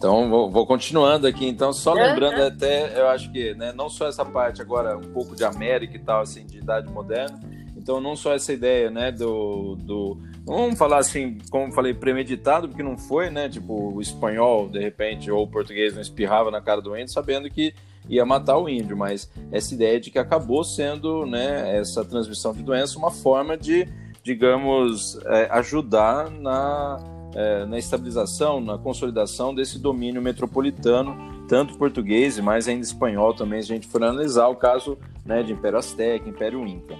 Então, 0.00 0.30
vou, 0.30 0.50
vou, 0.50 0.66
continuando 0.66 1.26
aqui. 1.26 1.46
Então, 1.46 1.74
só 1.74 1.92
lembrando 1.92 2.42
até, 2.42 2.98
eu 2.98 3.06
acho 3.08 3.30
que, 3.30 3.52
né, 3.52 3.70
não 3.70 3.90
só 3.90 4.08
essa 4.08 4.24
parte 4.24 4.62
agora, 4.62 4.96
um 4.96 5.12
pouco 5.12 5.36
de 5.36 5.44
América 5.44 5.94
e 5.94 5.98
tal, 5.98 6.22
assim, 6.22 6.46
de 6.46 6.56
idade 6.56 6.90
moderna. 6.90 7.38
Então, 7.76 8.00
não 8.00 8.16
só 8.16 8.32
essa 8.32 8.50
ideia, 8.50 8.90
né, 8.90 9.12
do, 9.12 9.76
do 9.76 10.18
vamos 10.46 10.78
falar 10.78 11.00
assim, 11.00 11.36
como 11.50 11.70
falei, 11.70 11.92
premeditado, 11.92 12.66
porque 12.66 12.82
não 12.82 12.96
foi, 12.96 13.28
né, 13.28 13.46
tipo, 13.50 13.92
o 13.94 14.00
espanhol, 14.00 14.70
de 14.70 14.78
repente, 14.78 15.30
ou 15.30 15.42
o 15.42 15.46
português 15.46 15.92
não 15.92 16.00
espirrava 16.00 16.50
na 16.50 16.62
cara 16.62 16.80
do 16.80 16.96
índio, 16.96 17.12
sabendo 17.12 17.50
que 17.50 17.74
ia 18.08 18.24
matar 18.24 18.56
o 18.56 18.70
índio, 18.70 18.96
mas 18.96 19.30
essa 19.52 19.74
ideia 19.74 20.00
de 20.00 20.10
que 20.10 20.18
acabou 20.18 20.64
sendo, 20.64 21.26
né, 21.26 21.76
essa 21.76 22.02
transmissão 22.06 22.54
de 22.54 22.62
doença 22.62 22.98
uma 22.98 23.10
forma 23.10 23.54
de, 23.54 23.86
digamos, 24.24 25.20
é, 25.26 25.46
ajudar 25.50 26.30
na 26.30 27.19
é, 27.34 27.64
na 27.64 27.78
estabilização, 27.78 28.60
na 28.60 28.76
consolidação 28.76 29.54
desse 29.54 29.78
domínio 29.78 30.20
metropolitano, 30.20 31.44
tanto 31.48 31.76
português 31.76 32.38
e 32.38 32.42
mais 32.42 32.68
ainda 32.68 32.82
espanhol 32.82 33.34
também, 33.34 33.62
se 33.62 33.72
a 33.72 33.74
gente 33.74 33.88
for 33.88 34.02
analisar 34.02 34.48
o 34.48 34.56
caso 34.56 34.96
né, 35.24 35.42
de 35.42 35.52
Império 35.52 35.78
Azteca, 35.78 36.28
Império 36.28 36.66
Inca. 36.66 36.96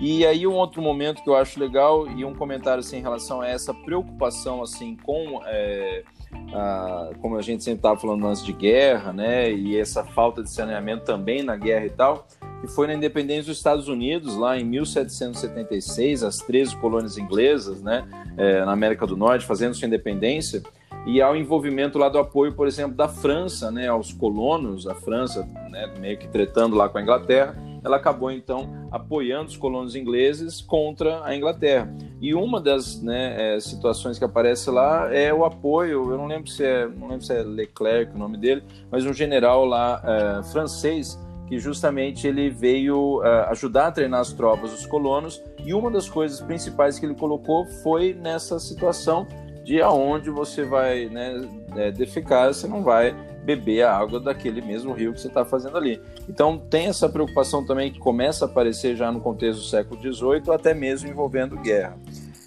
E 0.00 0.26
aí 0.26 0.46
um 0.46 0.54
outro 0.54 0.82
momento 0.82 1.22
que 1.22 1.28
eu 1.28 1.36
acho 1.36 1.58
legal 1.58 2.06
e 2.06 2.24
um 2.24 2.34
comentário 2.34 2.80
assim, 2.80 2.98
em 2.98 3.02
relação 3.02 3.40
a 3.40 3.48
essa 3.48 3.72
preocupação 3.72 4.62
assim 4.62 4.96
com 4.96 5.40
é, 5.44 6.02
a, 6.52 7.10
como 7.20 7.36
a 7.36 7.42
gente 7.42 7.62
sempre 7.62 7.78
estava 7.78 7.98
falando 7.98 8.26
antes 8.26 8.44
de 8.44 8.52
guerra, 8.52 9.12
né, 9.12 9.50
e 9.50 9.78
essa 9.78 10.04
falta 10.04 10.42
de 10.42 10.50
saneamento 10.50 11.04
também 11.04 11.42
na 11.42 11.56
guerra 11.56 11.86
e 11.86 11.90
tal, 11.90 12.26
que 12.60 12.68
foi 12.68 12.86
na 12.86 12.94
independência 12.94 13.44
dos 13.44 13.56
Estados 13.56 13.88
Unidos, 13.88 14.36
lá 14.36 14.58
em 14.58 14.64
1776, 14.64 16.22
as 16.22 16.38
13 16.38 16.76
colônias 16.76 17.18
inglesas, 17.18 17.82
né, 17.82 18.06
é, 18.36 18.64
na 18.64 18.72
América 18.72 19.06
do 19.06 19.16
Norte, 19.16 19.44
fazendo 19.44 19.74
sua 19.74 19.86
independência, 19.86 20.62
e 21.06 21.20
ao 21.20 21.36
envolvimento 21.36 21.98
lá 21.98 22.08
do 22.08 22.18
apoio, 22.18 22.54
por 22.54 22.66
exemplo, 22.66 22.96
da 22.96 23.08
França, 23.08 23.70
né, 23.70 23.88
aos 23.88 24.12
colonos, 24.12 24.86
a 24.86 24.94
França, 24.94 25.46
né, 25.70 25.92
meio 26.00 26.16
que 26.16 26.26
tretando 26.26 26.74
lá 26.74 26.88
com 26.88 26.96
a 26.96 27.02
Inglaterra, 27.02 27.54
ela 27.84 27.96
acabou 27.96 28.30
então 28.30 28.88
apoiando 28.90 29.50
os 29.50 29.56
colonos 29.58 29.94
ingleses 29.94 30.62
contra 30.62 31.22
a 31.22 31.36
Inglaterra. 31.36 31.94
E 32.18 32.34
uma 32.34 32.58
das 32.58 33.02
né, 33.02 33.56
é, 33.56 33.60
situações 33.60 34.18
que 34.18 34.24
aparece 34.24 34.70
lá 34.70 35.14
é 35.14 35.32
o 35.34 35.44
apoio, 35.44 36.10
eu 36.10 36.16
não 36.16 36.26
lembro 36.26 36.48
se 36.48 36.64
é, 36.64 36.86
não 36.86 37.08
lembro 37.08 37.24
se 37.24 37.34
é 37.34 37.42
Leclerc 37.42 38.14
o 38.14 38.18
nome 38.18 38.38
dele, 38.38 38.62
mas 38.90 39.04
um 39.04 39.12
general 39.12 39.66
lá 39.66 40.02
é, 40.02 40.42
francês 40.44 41.18
que 41.46 41.58
justamente 41.58 42.26
ele 42.26 42.50
veio 42.50 43.18
uh, 43.18 43.50
ajudar 43.50 43.88
a 43.88 43.92
treinar 43.92 44.20
as 44.20 44.32
tropas 44.32 44.70
dos 44.70 44.86
colonos 44.86 45.42
e 45.64 45.74
uma 45.74 45.90
das 45.90 46.08
coisas 46.08 46.40
principais 46.40 46.98
que 46.98 47.06
ele 47.06 47.14
colocou 47.14 47.66
foi 47.82 48.14
nessa 48.14 48.58
situação 48.58 49.26
de 49.64 49.80
aonde 49.80 50.30
você 50.30 50.62
vai 50.62 51.06
né, 51.06 51.40
é, 51.74 51.90
defecar, 51.90 52.52
você 52.52 52.68
não 52.68 52.82
vai 52.82 53.14
beber 53.44 53.82
a 53.82 53.96
água 53.96 54.20
daquele 54.20 54.60
mesmo 54.60 54.92
rio 54.92 55.12
que 55.12 55.20
você 55.20 55.28
está 55.28 55.44
fazendo 55.44 55.76
ali. 55.76 56.00
Então 56.28 56.58
tem 56.58 56.86
essa 56.86 57.08
preocupação 57.08 57.64
também 57.64 57.90
que 57.90 57.98
começa 57.98 58.44
a 58.44 58.48
aparecer 58.48 58.94
já 58.94 59.10
no 59.10 59.20
contexto 59.20 59.60
do 59.60 59.66
século 59.66 60.00
XVIII, 60.00 60.54
até 60.54 60.74
mesmo 60.74 61.08
envolvendo 61.08 61.56
guerra, 61.56 61.96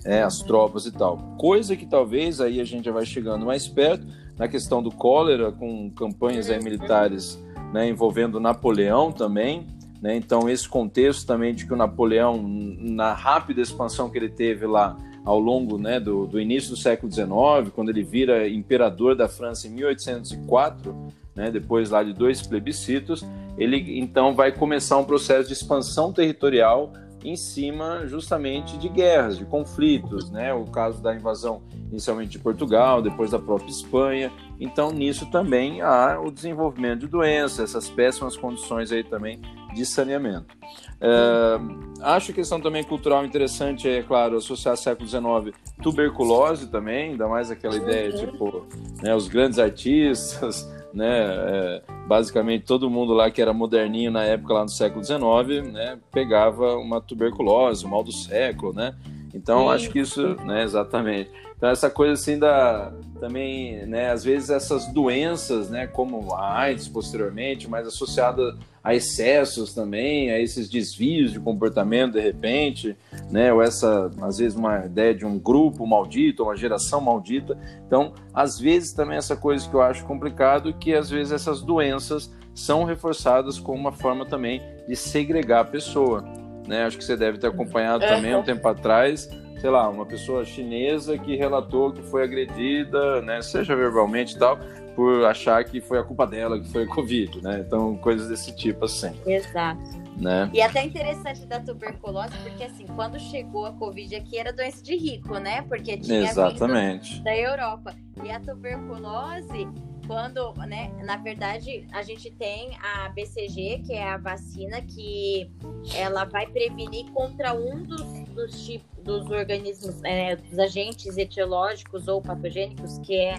é, 0.06 0.22
as 0.22 0.40
tropas 0.40 0.86
e 0.86 0.92
tal. 0.92 1.18
Coisa 1.38 1.76
que 1.76 1.86
talvez 1.86 2.40
aí 2.40 2.62
a 2.62 2.64
gente 2.64 2.86
já 2.86 2.92
vai 2.92 3.06
chegando 3.06 3.46
mais 3.46 3.68
perto 3.68 4.06
na 4.38 4.48
questão 4.48 4.82
do 4.84 4.92
cólera, 4.92 5.52
com 5.52 5.90
campanhas 5.92 6.50
aí, 6.50 6.64
militares 6.64 7.40
né, 7.78 7.88
envolvendo 7.88 8.40
Napoleão 8.40 9.12
também. 9.12 9.68
Né? 10.02 10.16
Então, 10.16 10.50
esse 10.50 10.68
contexto 10.68 11.28
também 11.28 11.54
de 11.54 11.66
que 11.66 11.74
o 11.74 11.78
Napoleão, 11.78 12.42
na 12.42 13.13
rápida 13.13 13.62
expansão 13.62 14.10
que 14.10 14.18
ele 14.18 14.30
teve 14.30 14.66
lá 14.66 14.98
ao 15.24 15.40
longo 15.40 15.78
né, 15.78 16.00
do, 16.00 16.26
do 16.26 16.40
início 16.40 16.72
do 16.72 16.76
século 16.76 17.12
XIX, 17.12 17.72
quando 17.76 17.90
ele 17.90 18.02
vira 18.02 18.50
imperador 18.50 19.16
da 19.16 19.28
França 19.28 19.68
em 19.68 19.72
1804, 19.72 20.96
né, 21.36 21.52
depois 21.52 21.92
lá 21.92 22.02
de 22.02 22.13
dois 22.13 22.42
plebiscitos, 22.42 23.24
ele 23.58 24.00
então 24.00 24.34
vai 24.34 24.52
começar 24.52 24.98
um 24.98 25.04
processo 25.04 25.48
de 25.48 25.54
expansão 25.54 26.12
territorial 26.12 26.92
em 27.23 27.36
cima 27.36 28.06
justamente 28.06 28.77
de 28.77 28.89
guerras, 28.89 29.38
de 29.38 29.45
conflitos, 29.45 30.30
né? 30.30 30.53
O 30.53 30.65
caso 30.65 31.01
da 31.01 31.15
invasão 31.15 31.62
inicialmente 31.91 32.32
de 32.32 32.39
Portugal, 32.39 33.01
depois 33.01 33.32
da 33.32 33.39
própria 33.39 33.69
Espanha. 33.69 34.32
Então, 34.60 34.91
nisso 34.91 35.25
também 35.32 35.82
há 35.82 36.19
o 36.19 36.32
desenvolvimento 36.32 37.01
de 37.01 37.08
doenças, 37.08 37.60
essas 37.60 37.89
péssimas 37.89 38.36
condições 38.36 38.91
aí 38.91 39.03
também 39.03 39.41
de 39.73 39.86
saneamento. 39.86 40.56
É, 40.99 41.60
acho 42.01 42.27
que 42.27 42.32
a 42.34 42.36
questão 42.36 42.60
também 42.60 42.84
cultural 42.84 43.23
interessante 43.23 43.88
é, 43.88 44.01
claro, 44.01 44.38
associar 44.38 44.75
século 44.75 45.08
XIX 45.08 45.56
tuberculose 45.82 46.67
também, 46.67 47.12
ainda 47.12 47.27
mais 47.27 47.51
aquela 47.51 47.75
ideia, 47.75 48.12
tipo, 48.13 48.65
né, 49.01 49.15
os 49.15 49.27
grandes 49.27 49.60
artistas, 49.60 50.67
né, 50.93 51.08
é, 51.08 51.82
basicamente 52.08 52.65
todo 52.65 52.89
mundo 52.89 53.13
lá 53.13 53.30
que 53.30 53.41
era 53.41 53.54
moderninho 53.54 54.12
na 54.12 54.23
época, 54.23 54.54
lá 54.54 54.63
no 54.63 54.69
século 54.69 55.04
XIX, 55.04 55.71
né, 55.71 55.97
pegava 56.12 56.76
uma 56.76 57.02
tuberculose, 57.02 57.86
o 57.86 57.89
mal 57.89 58.04
do 58.04 58.12
século, 58.12 58.73
né, 58.73 58.95
então 59.34 59.67
Sim. 59.67 59.69
acho 59.69 59.89
que 59.91 60.00
isso, 60.00 60.36
né, 60.45 60.63
exatamente. 60.63 61.30
Então 61.58 61.69
essa 61.69 61.89
coisa 61.89 62.13
assim 62.13 62.38
da 62.38 62.91
também, 63.19 63.86
né, 63.86 64.12
às 64.12 64.23
vezes 64.23 64.50
essas 64.50 64.86
doenças, 64.93 65.69
né, 65.69 65.88
como 65.88 66.34
a 66.34 66.58
AIDS 66.60 66.88
posteriormente, 66.88 67.69
mas 67.69 67.88
associada 67.88 68.56
a 68.88 68.95
excessos 68.95 69.73
também, 69.73 70.32
a 70.32 70.39
esses 70.39 70.69
desvios 70.69 71.34
de 71.34 71.41
comportamento 71.41 72.13
de 72.13 72.21
repente, 72.21 72.95
né, 73.30 73.52
ou 73.52 73.62
essa 73.62 74.10
às 74.21 74.38
vezes 74.38 74.58
uma 74.58 74.86
ideia 74.86 75.13
de 75.13 75.26
um 75.26 75.38
grupo 75.38 75.86
maldito, 75.86 76.43
uma 76.43 76.56
geração 76.56 77.02
maldita. 77.02 77.58
Então, 77.86 78.13
às 78.34 78.58
vezes 78.58 78.93
também 78.93 79.17
essa 79.17 79.36
coisa 79.36 79.67
que 79.69 79.76
eu 79.76 79.82
acho 79.82 80.06
complicado 80.06 80.73
que 80.73 80.93
às 80.93 81.10
vezes 81.10 81.34
essas 81.34 81.62
doenças 81.62 82.34
são 82.56 82.86
reforçadas 82.86 83.60
como 83.60 83.78
uma 83.78 83.91
forma 83.91 84.26
também 84.26 84.62
de 84.88 84.95
segregar 84.95 85.60
a 85.60 85.65
pessoa, 85.65 86.23
né? 86.65 86.86
Acho 86.86 86.97
que 86.97 87.04
você 87.04 87.17
deve 87.17 87.39
ter 87.39 87.47
acompanhado 87.47 88.06
é. 88.06 88.08
também 88.08 88.34
um 88.38 88.43
tempo 88.43 88.65
atrás 88.69 89.30
sei 89.60 89.71
lá, 89.71 89.89
uma 89.89 90.06
pessoa 90.06 90.45
chinesa 90.45 91.17
que 91.17 91.36
relatou 91.36 91.91
que 91.91 92.04
foi 92.04 92.23
agredida, 92.23 93.23
né, 93.23 93.41
seja 93.41 93.76
verbalmente 93.76 94.36
e 94.36 94.38
tal, 94.38 94.60
por 94.98 95.26
achar 95.26 95.64
que 95.64 95.80
foi 95.80 96.00
a 96.00 96.04
culpa 96.04 96.26
dela 96.26 96.60
que 96.60 96.68
foi 96.70 96.86
a 96.86 96.88
Covid, 96.88 97.44
né? 97.44 97.60
Então, 97.60 97.96
coisas 97.98 98.30
desse 98.30 98.52
tipo 98.56 98.86
assim. 98.86 99.12
Exato. 99.28 99.80
Né? 100.20 100.50
E 100.52 100.60
até 100.60 100.84
interessante 100.84 101.46
da 101.46 101.60
tuberculose, 101.60 102.36
porque 102.42 102.64
assim, 102.64 102.88
quando 102.96 103.20
chegou 103.20 103.68
a 103.68 103.74
Covid 103.74 104.16
aqui 104.16 104.40
era 104.40 104.52
doença 104.52 104.84
de 104.84 104.96
rico, 104.96 105.38
né? 105.38 105.62
Porque 105.62 105.98
tinha 105.98 106.24
Exatamente. 106.24 107.22
da 107.22 107.38
Europa. 107.38 107.94
E 108.24 108.32
a 108.32 108.40
tuberculose, 108.40 109.68
quando, 110.08 110.54
né, 110.66 110.92
na 111.04 111.18
verdade, 111.18 111.86
a 111.92 112.02
gente 112.02 112.32
tem 112.32 112.76
a 112.82 113.10
BCG, 113.10 113.84
que 113.86 113.94
é 113.94 114.10
a 114.10 114.18
vacina 114.18 114.82
que 114.82 115.52
ela 115.94 116.26
vai 116.26 116.48
prevenir 116.48 117.06
contra 117.12 117.54
um 117.54 117.84
dos, 117.84 118.02
dos 118.30 118.66
tipos 118.66 118.88
dos 119.04 119.30
organismos, 119.30 120.04
é, 120.04 120.36
dos 120.36 120.58
agentes 120.58 121.18
etiológicos 121.18 122.08
ou 122.08 122.20
patogênicos, 122.20 122.98
que 122.98 123.16
é 123.16 123.36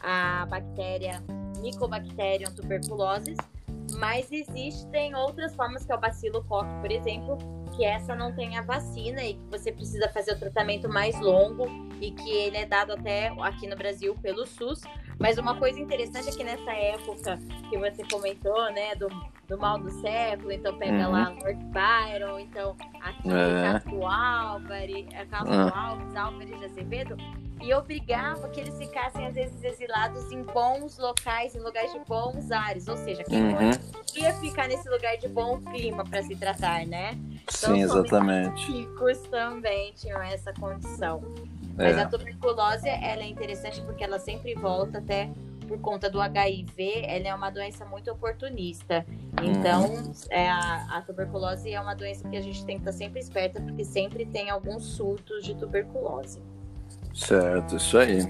a 0.00 0.46
bactéria 0.46 1.22
Mycobacterium 1.60 2.52
tuberculosis, 2.54 3.36
mas 3.98 4.30
existem 4.30 5.14
outras 5.14 5.54
formas, 5.54 5.84
que 5.84 5.92
é 5.92 5.94
o 5.94 6.00
bacilocoque, 6.00 6.80
por 6.80 6.90
exemplo, 6.90 7.38
que 7.76 7.84
essa 7.84 8.14
não 8.14 8.32
tem 8.34 8.56
a 8.56 8.62
vacina 8.62 9.22
e 9.22 9.34
que 9.34 9.44
você 9.50 9.72
precisa 9.72 10.08
fazer 10.08 10.32
o 10.32 10.38
tratamento 10.38 10.88
mais 10.88 11.18
longo 11.20 11.66
e 12.00 12.10
que 12.10 12.30
ele 12.30 12.56
é 12.56 12.66
dado 12.66 12.92
até 12.92 13.28
aqui 13.40 13.66
no 13.66 13.76
Brasil 13.76 14.14
pelo 14.22 14.46
SUS. 14.46 14.82
Mas 15.18 15.36
uma 15.36 15.54
coisa 15.54 15.78
interessante 15.78 16.30
é 16.30 16.32
que 16.32 16.42
nessa 16.42 16.72
época 16.72 17.38
que 17.68 17.76
você 17.76 18.02
comentou, 18.10 18.72
né, 18.72 18.94
do, 18.94 19.08
do 19.46 19.58
mal 19.58 19.78
do 19.78 19.90
século, 19.90 20.50
então 20.50 20.76
pega 20.78 21.06
uhum. 21.06 21.12
lá 21.12 21.28
Lord 21.28 21.64
Byron, 21.66 22.38
então 22.38 22.74
aqui 23.02 23.28
é. 23.28 23.72
Castro 23.72 24.06
Álvares, 24.06 25.06
Castro. 25.30 25.78
Alves, 25.78 26.16
Álvares 26.16 26.58
de 26.58 26.64
Azevedo, 26.64 27.16
e 27.60 27.74
obrigava 27.74 28.48
que 28.48 28.60
eles 28.60 28.76
ficassem, 28.78 29.26
às 29.26 29.34
vezes, 29.34 29.62
exilados 29.62 30.30
em 30.32 30.42
bons 30.42 30.98
locais, 30.98 31.54
em 31.54 31.60
lugares 31.60 31.92
de 31.92 32.00
bons 32.00 32.50
ares. 32.50 32.88
Ou 32.88 32.96
seja, 32.96 33.22
quem 33.24 33.42
uhum. 33.42 33.70
ia 34.16 34.32
ficar 34.34 34.68
nesse 34.68 34.88
lugar 34.88 35.16
de 35.18 35.28
bom 35.28 35.60
clima 35.60 36.04
para 36.04 36.22
se 36.22 36.34
tratar, 36.36 36.86
né? 36.86 37.18
Então, 37.42 37.74
Sim, 37.74 37.82
exatamente. 37.82 38.72
Ricos 38.72 39.18
também 39.30 39.92
tinham 39.92 40.20
essa 40.22 40.52
condição. 40.54 41.22
É. 41.78 41.84
Mas 41.84 41.98
a 41.98 42.06
tuberculose 42.06 42.88
ela 42.88 43.22
é 43.22 43.26
interessante 43.26 43.80
porque 43.82 44.04
ela 44.04 44.18
sempre 44.18 44.54
volta 44.54 44.98
até 44.98 45.30
por 45.70 45.78
conta 45.78 46.10
do 46.10 46.20
HIV, 46.20 47.04
ela 47.06 47.28
é 47.28 47.34
uma 47.34 47.48
doença 47.48 47.84
muito 47.84 48.10
oportunista. 48.10 49.06
Então, 49.40 49.84
uhum. 49.84 50.12
é, 50.28 50.48
a, 50.48 50.96
a, 50.96 51.02
tuberculose 51.02 51.72
é 51.72 51.80
uma 51.80 51.94
doença 51.94 52.28
que 52.28 52.36
a 52.36 52.40
gente 52.40 52.64
tem 52.64 52.76
que 52.76 52.82
estar 52.82 52.92
sempre 52.92 53.20
esperta, 53.20 53.60
porque 53.60 53.84
sempre 53.84 54.26
tem 54.26 54.50
alguns 54.50 54.82
surtos 54.82 55.44
de 55.44 55.54
tuberculose. 55.54 56.42
Certo, 57.14 57.76
isso 57.76 57.98
aí. 57.98 58.20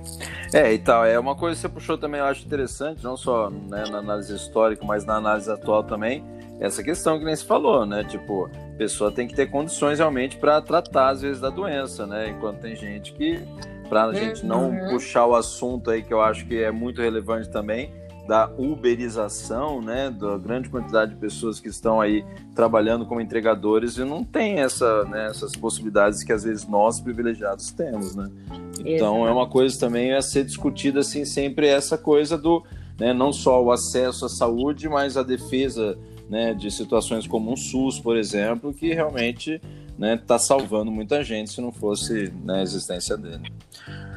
É, 0.53 0.73
e 0.73 0.79
tal, 0.79 1.05
é 1.05 1.19
uma 1.19 1.37
coisa 1.37 1.55
que 1.55 1.61
você 1.61 1.69
puxou 1.69 1.99
também, 1.99 2.21
eu 2.21 2.27
acho 2.27 2.45
interessante, 2.45 3.05
não 3.05 3.17
só 3.17 3.51
né, 3.51 3.85
na 3.91 3.99
análise 3.99 4.35
histórica, 4.35 4.85
mas 4.85 5.05
na 5.05 5.17
análise 5.17 5.51
atual 5.51 5.85
também, 5.85 6.25
essa 6.59 6.83
questão 6.83 7.19
que 7.19 7.25
nem 7.25 7.35
se 7.35 7.45
falou, 7.45 7.87
né? 7.87 8.05
Tipo, 8.05 8.47
a 8.47 8.77
pessoa 8.77 9.11
tem 9.11 9.27
que 9.27 9.35
ter 9.35 9.47
condições 9.47 9.99
realmente 9.99 10.37
para 10.37 10.61
tratar, 10.61 11.09
às 11.09 11.23
vezes, 11.23 11.41
da 11.41 11.51
doença, 11.51 12.07
né? 12.07 12.29
Enquanto 12.29 12.61
tem 12.61 12.77
gente 12.77 13.13
que 13.13 13.41
para 13.89 14.05
a 14.05 14.13
gente 14.13 14.47
não 14.47 14.71
uhum. 14.71 14.91
puxar 14.91 15.27
o 15.27 15.35
assunto 15.35 15.91
aí 15.91 16.03
que 16.03 16.15
eu 16.15 16.21
acho 16.23 16.47
que 16.47 16.63
é 16.63 16.71
muito 16.71 17.03
relevante 17.03 17.49
também 17.49 17.93
da 18.31 18.49
uberização, 18.57 19.83
né, 19.83 20.09
da 20.09 20.39
grande 20.39 20.69
quantidade 20.69 21.15
de 21.15 21.17
pessoas 21.17 21.59
que 21.59 21.67
estão 21.67 22.01
aí 22.01 22.25
trabalhando 22.55 23.05
como 23.05 23.21
entregadores 23.21 23.97
e 23.97 24.05
não 24.05 24.23
tem 24.23 24.61
essa, 24.61 25.03
né, 25.07 25.27
essas 25.27 25.57
possibilidades 25.57 26.23
que 26.23 26.33
às 26.33 26.45
vezes 26.45 26.65
nós 26.65 27.01
privilegiados 27.01 27.73
temos, 27.73 28.15
né? 28.15 28.31
Então 28.79 29.17
Exato. 29.17 29.27
é 29.27 29.33
uma 29.33 29.49
coisa 29.49 29.81
também 29.81 30.15
a 30.15 30.23
ser 30.23 30.45
discutida 30.45 31.01
assim 31.01 31.25
sempre 31.25 31.67
essa 31.67 31.99
coisa 31.99 32.39
do, 32.39 32.63
né, 33.01 33.13
não 33.13 33.33
só 33.33 33.61
o 33.61 33.73
acesso 33.73 34.27
à 34.27 34.29
saúde, 34.29 34.89
mas 34.89 35.17
a 35.17 35.25
defesa, 35.25 35.99
né, 36.29 36.55
de 36.55 36.71
situações 36.71 37.27
como 37.27 37.51
um 37.51 37.57
SUS, 37.57 37.99
por 37.99 38.17
exemplo, 38.17 38.73
que 38.73 38.95
realmente 38.95 39.61
né, 39.99 40.17
tá 40.25 40.39
salvando 40.39 40.89
muita 40.89 41.25
gente 41.25 41.51
se 41.51 41.61
não 41.61 41.73
fosse 41.73 42.33
né, 42.45 42.61
a 42.61 42.63
existência 42.63 43.17
dele. 43.17 43.51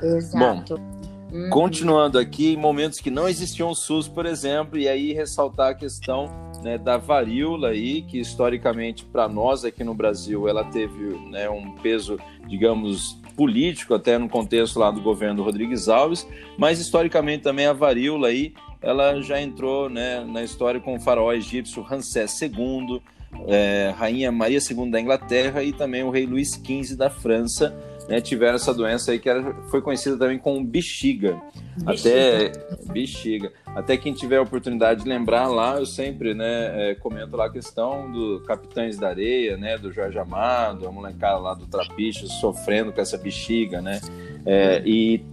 Exato. 0.04 0.78
Bom, 0.78 1.03
uhum. 1.34 1.50
continuando 1.50 2.20
aqui, 2.20 2.54
em 2.54 2.58
momentos 2.58 3.00
que 3.00 3.10
não 3.10 3.28
existiam 3.28 3.70
o 3.70 3.76
SUS, 3.76 4.08
por 4.08 4.26
exemplo, 4.26 4.78
e 4.78 4.88
aí 4.88 5.12
ressaltar 5.12 5.72
a 5.72 5.74
questão 5.74 6.30
né, 6.64 6.78
da 6.78 6.98
varíola 6.98 7.70
aí, 7.70 8.04
que 8.04 8.20
historicamente 8.20 9.04
para 9.04 9.28
nós 9.28 9.66
aqui 9.66 9.84
no 9.84 9.94
Brasil 9.94 10.48
ela 10.48 10.64
teve 10.64 11.18
né, 11.30 11.50
um 11.50 11.72
peso, 11.78 12.18
digamos, 12.48 13.18
político 13.36 13.94
até 13.94 14.18
no 14.18 14.30
contexto 14.30 14.80
lá 14.80 14.92
do 14.92 15.02
governo 15.02 15.44
Rodrigues 15.44 15.90
Alves, 15.90 16.28
mas 16.58 16.80
historicamente 16.80 17.44
também 17.44 17.66
a 17.66 17.74
varíola 17.74 18.28
aí, 18.28 18.54
ela 18.82 19.22
já 19.22 19.42
entrou 19.42 19.90
né, 19.90 20.24
na 20.24 20.44
história 20.44 20.80
com 20.80 20.96
o 20.96 21.00
faraó 21.00 21.34
egípcio 21.34 21.82
Ramsés 21.82 22.42
II, 22.42 23.02
é, 23.48 23.94
Rainha 23.98 24.32
Maria 24.32 24.60
II 24.60 24.92
da 24.92 25.00
Inglaterra 25.00 25.64
e 25.64 25.74
também 25.74 26.04
o 26.04 26.10
rei 26.10 26.26
Luís 26.26 26.52
XV 26.52 26.96
da 26.96 27.10
França, 27.10 27.76
né, 28.08 28.20
tiveram 28.22 28.56
essa 28.56 28.74
doença 28.74 29.12
aí 29.12 29.20
que 29.20 29.30
era, 29.30 29.54
foi 29.70 29.82
conhecida 29.82 30.18
também 30.18 30.38
como 30.38 30.64
bexiga. 30.64 31.40
bexiga. 31.78 31.92
Até 31.92 32.52
bexiga. 32.92 33.52
Até 33.76 33.98
quem 33.98 34.14
tiver 34.14 34.38
a 34.38 34.42
oportunidade 34.42 35.04
de 35.04 35.10
lembrar 35.10 35.48
lá, 35.48 35.78
eu 35.80 35.86
sempre 35.86 36.34
né, 36.34 36.92
é, 36.92 36.96
comento 36.96 37.36
lá 37.36 37.46
a 37.48 37.50
questão 37.50 38.12
do 38.12 38.42
Capitães 38.42 38.98
da 38.98 39.10
Areia, 39.10 39.58
né, 39.58 39.78
do 39.78 39.92
Jorge 39.92 40.20
Amado, 40.20 40.88
a 40.88 40.92
molecada 40.92 41.40
lá 41.40 41.54
do 41.54 41.66
Trapiche 41.66 42.28
sofrendo 42.28 42.92
com 42.92 43.02
essa 43.02 43.18
bexiga, 43.18 43.82
né? 43.82 44.00
É, 44.46 44.84
e, 44.86 45.26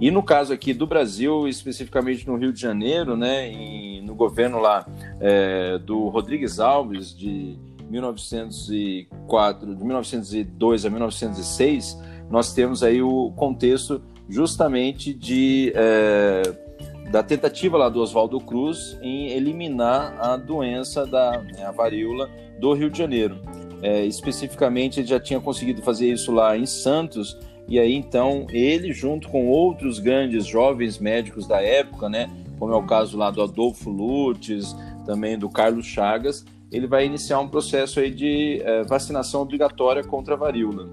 e 0.00 0.10
no 0.10 0.22
caso 0.22 0.52
aqui 0.52 0.74
do 0.74 0.86
Brasil, 0.86 1.46
especificamente 1.46 2.26
no 2.26 2.36
Rio 2.36 2.52
de 2.52 2.60
Janeiro, 2.60 3.16
né, 3.16 3.48
em, 3.48 4.02
no 4.02 4.14
governo 4.14 4.58
lá 4.58 4.86
é, 5.20 5.78
do 5.78 6.08
Rodrigues 6.08 6.58
Alves, 6.58 7.16
de 7.16 7.56
1904, 7.88 9.76
de 9.76 9.84
1902 9.84 10.84
a 10.84 10.90
1906, 10.90 11.96
nós 12.34 12.52
temos 12.52 12.82
aí 12.82 13.00
o 13.00 13.30
contexto 13.36 14.02
justamente 14.28 15.14
de 15.14 15.72
é, 15.76 16.42
da 17.08 17.22
tentativa 17.22 17.78
lá 17.78 17.88
do 17.88 18.00
Oswaldo 18.00 18.40
Cruz 18.40 18.98
em 19.00 19.28
eliminar 19.28 20.16
a 20.18 20.36
doença 20.36 21.06
da 21.06 21.40
né, 21.40 21.64
a 21.64 21.70
varíola 21.70 22.28
do 22.58 22.72
Rio 22.72 22.90
de 22.90 22.98
Janeiro. 22.98 23.38
É, 23.80 24.04
especificamente, 24.04 24.98
ele 24.98 25.06
já 25.06 25.20
tinha 25.20 25.38
conseguido 25.38 25.80
fazer 25.80 26.10
isso 26.10 26.32
lá 26.32 26.58
em 26.58 26.66
Santos, 26.66 27.38
e 27.68 27.78
aí 27.78 27.94
então 27.94 28.48
ele, 28.50 28.92
junto 28.92 29.28
com 29.28 29.46
outros 29.46 30.00
grandes 30.00 30.44
jovens 30.44 30.98
médicos 30.98 31.46
da 31.46 31.62
época, 31.62 32.08
né, 32.08 32.28
como 32.58 32.72
é 32.72 32.76
o 32.76 32.82
caso 32.82 33.16
lá 33.16 33.30
do 33.30 33.42
Adolfo 33.42 33.90
Lutz, 33.90 34.74
também 35.06 35.38
do 35.38 35.48
Carlos 35.48 35.86
Chagas, 35.86 36.44
ele 36.72 36.88
vai 36.88 37.06
iniciar 37.06 37.38
um 37.38 37.46
processo 37.46 38.00
aí 38.00 38.10
de 38.10 38.60
é, 38.64 38.82
vacinação 38.82 39.42
obrigatória 39.42 40.02
contra 40.02 40.34
a 40.34 40.36
varíola. 40.36 40.88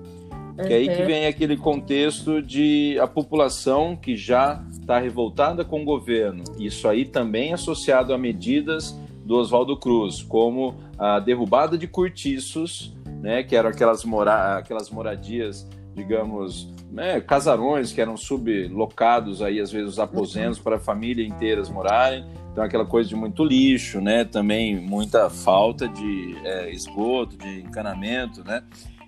Uhum. 0.58 0.66
Que 0.66 0.74
é 0.74 0.76
aí 0.78 0.96
que 0.96 1.04
vem 1.04 1.26
aquele 1.26 1.58
contexto 1.58 2.42
de 2.42 2.98
a 3.00 3.08
população 3.08 3.96
que 3.96 4.16
já 4.16 4.64
está 4.72 5.00
revoltada 5.00 5.64
com 5.64 5.82
o 5.82 5.86
governo. 5.86 6.44
Isso 6.60 6.88
aí 6.88 7.06
também 7.06 7.54
associado 7.54 8.14
a 8.14 8.18
medidas 8.18 8.96
do 9.24 9.36
Oswaldo 9.36 9.78
Cruz, 9.78 10.22
como 10.22 10.76
a 10.98 11.20
derrubada 11.20 11.78
de 11.78 11.88
cortiços, 11.88 12.94
né, 13.22 13.44
que 13.44 13.56
eram 13.56 13.70
aquelas, 13.70 14.04
mora 14.04 14.58
aquelas 14.58 14.90
moradias, 14.90 15.68
digamos, 15.96 16.74
né, 16.92 17.22
casarões 17.22 17.94
que 17.94 18.02
eram 18.02 18.18
sublocados 18.18 19.42
aí 19.42 19.60
às 19.60 19.72
vezes 19.72 19.90
os 19.90 20.00
aposentos 20.00 20.58
uhum. 20.58 20.64
para 20.64 20.76
a 20.78 20.80
família 20.80 21.26
inteiras 21.26 21.70
morarem. 21.70 22.26
Então 22.52 22.64
aquela 22.64 22.86
coisa 22.86 23.08
de 23.08 23.16
muito 23.16 23.46
lixo, 23.46 24.02
né, 24.02 24.26
também 24.26 24.76
muita 24.76 25.30
falta 25.30 25.88
de 25.88 26.36
é, 26.44 26.72
esgoto, 26.72 27.38
de 27.38 27.62
encanamento, 27.62 28.44
né. 28.44 28.64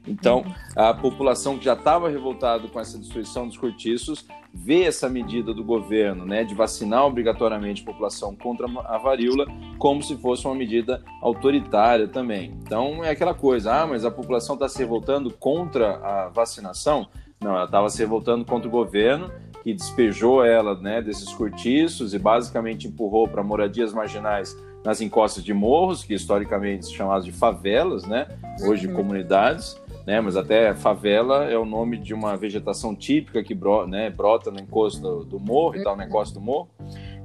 Então, 0.08 0.44
a 0.76 0.94
população 0.94 1.58
que 1.58 1.66
já 1.66 1.74
estava 1.74 2.10
revoltada 2.10 2.68
com 2.68 2.80
essa 2.80 2.98
destruição 2.98 3.48
dos 3.48 3.58
cortiços 3.58 4.26
vê 4.54 4.84
essa 4.84 5.10
medida 5.10 5.54
do 5.54 5.64
governo 5.64 6.26
né, 6.26 6.44
de 6.44 6.54
vacinar 6.54 7.06
obrigatoriamente 7.06 7.82
a 7.82 7.86
população 7.86 8.36
contra 8.36 8.68
a 8.86 8.98
varíola 8.98 9.48
como 9.80 10.04
se 10.04 10.16
fosse 10.18 10.46
uma 10.46 10.54
medida 10.54 11.04
autoritária 11.22 12.08
também. 12.08 12.54
Então, 12.62 13.04
é 13.04 13.10
aquela 13.10 13.34
coisa, 13.34 13.82
ah, 13.82 13.88
mas 13.88 14.06
a 14.06 14.12
população 14.12 14.56
está 14.56 14.68
se 14.68 14.78
revoltando 14.78 15.32
contra 15.32 15.96
a 15.98 16.30
vacinação? 16.30 17.08
Não, 17.42 17.56
ela 17.56 17.66
estava 17.66 17.90
se 17.90 17.98
revoltando 18.00 18.46
contra 18.46 18.68
o 18.68 18.72
governo 18.72 19.32
que 19.64 19.74
despejou 19.74 20.44
ela 20.44 20.76
né, 20.76 21.02
desses 21.02 21.32
cortiços 21.34 22.14
e 22.14 22.20
basicamente 22.20 22.88
empurrou 22.88 23.28
para 23.28 23.42
moradias 23.42 23.94
marginais 23.94 24.56
nas 24.84 25.00
encostas 25.00 25.44
de 25.44 25.54
morros, 25.54 26.04
que 26.04 26.14
historicamente 26.14 26.86
são 26.86 26.94
chamadas 26.94 27.24
de 27.24 27.32
favelas, 27.32 28.04
né, 28.04 28.28
hoje 28.62 28.88
uhum. 28.88 28.94
comunidades, 28.94 29.82
né? 30.06 30.20
Mas 30.22 30.36
até 30.36 30.74
favela 30.74 31.46
é 31.46 31.58
o 31.58 31.66
nome 31.66 31.98
de 31.98 32.14
uma 32.14 32.36
vegetação 32.36 32.96
típica 32.96 33.44
que 33.44 33.54
bro, 33.54 33.88
né, 33.88 34.10
brota 34.10 34.52
no 34.52 34.60
encosto 34.60 35.02
do, 35.02 35.24
do 35.26 35.40
morro 35.40 35.76
e 35.76 35.84
tal, 35.84 35.96
no 35.96 36.04
encosto 36.04 36.34
do 36.36 36.42
morro. 36.42 36.70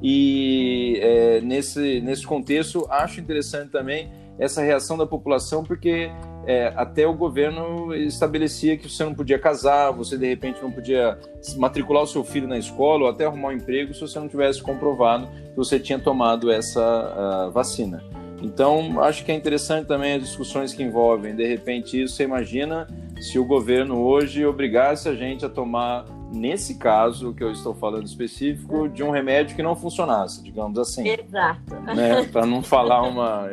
E 0.03 0.99
é, 1.03 1.41
nesse, 1.41 2.01
nesse 2.01 2.27
contexto, 2.27 2.87
acho 2.89 3.21
interessante 3.21 3.71
também 3.71 4.11
essa 4.39 4.63
reação 4.63 4.97
da 4.97 5.05
população, 5.05 5.65
porque 5.65 6.11
é, 6.47 6.73
até 6.77 7.07
o 7.07 7.13
governo 7.13 7.93
estabelecia 7.93 8.77
que 8.77 8.89
você 8.89 9.05
não 9.05 9.13
podia 9.13 9.39
casar, 9.39 9.91
você 9.91 10.17
de 10.17 10.27
repente 10.29 10.63
não 10.63 10.71
podia 10.71 11.19
matricular 11.57 12.05
o 12.05 12.07
seu 12.07 12.23
filho 12.23 12.47
na 12.47 12.57
escola 12.57 13.05
ou 13.05 13.11
até 13.11 13.25
arrumar 13.25 13.49
um 13.49 13.53
emprego 13.53 13.93
se 13.93 14.01
você 14.01 14.19
não 14.21 14.29
tivesse 14.29 14.63
comprovado 14.63 15.27
que 15.27 15.57
você 15.57 15.81
tinha 15.81 15.99
tomado 15.99 16.53
essa 16.53 17.49
uh, 17.49 17.51
vacina. 17.51 18.03
Então, 18.41 19.01
acho 19.03 19.25
que 19.25 19.33
é 19.33 19.35
interessante 19.35 19.87
também 19.87 20.15
as 20.15 20.23
discussões 20.23 20.73
que 20.73 20.83
envolvem, 20.83 21.35
de 21.35 21.47
repente, 21.47 22.03
isso. 22.03 22.15
Você 22.15 22.25
imagina 22.25 22.87
se 23.21 23.39
o 23.39 23.45
governo 23.45 24.01
hoje 24.01 24.45
obrigasse 24.47 25.09
a 25.09 25.15
gente 25.15 25.45
a 25.45 25.49
tomar, 25.49 26.05
nesse 26.33 26.77
caso 26.77 27.35
que 27.35 27.43
eu 27.43 27.51
estou 27.51 27.75
falando 27.75 28.07
específico, 28.07 28.89
de 28.89 29.03
um 29.03 29.11
remédio 29.11 29.57
que 29.57 29.63
não 29.63 29.75
funcionasse, 29.75 30.43
digamos 30.43 30.79
assim. 30.79 31.09
Exato. 31.09 31.75
Né? 31.95 32.25
Para 32.31 32.47
não 32.47 32.63
falar 32.63 33.03
uma 33.03 33.51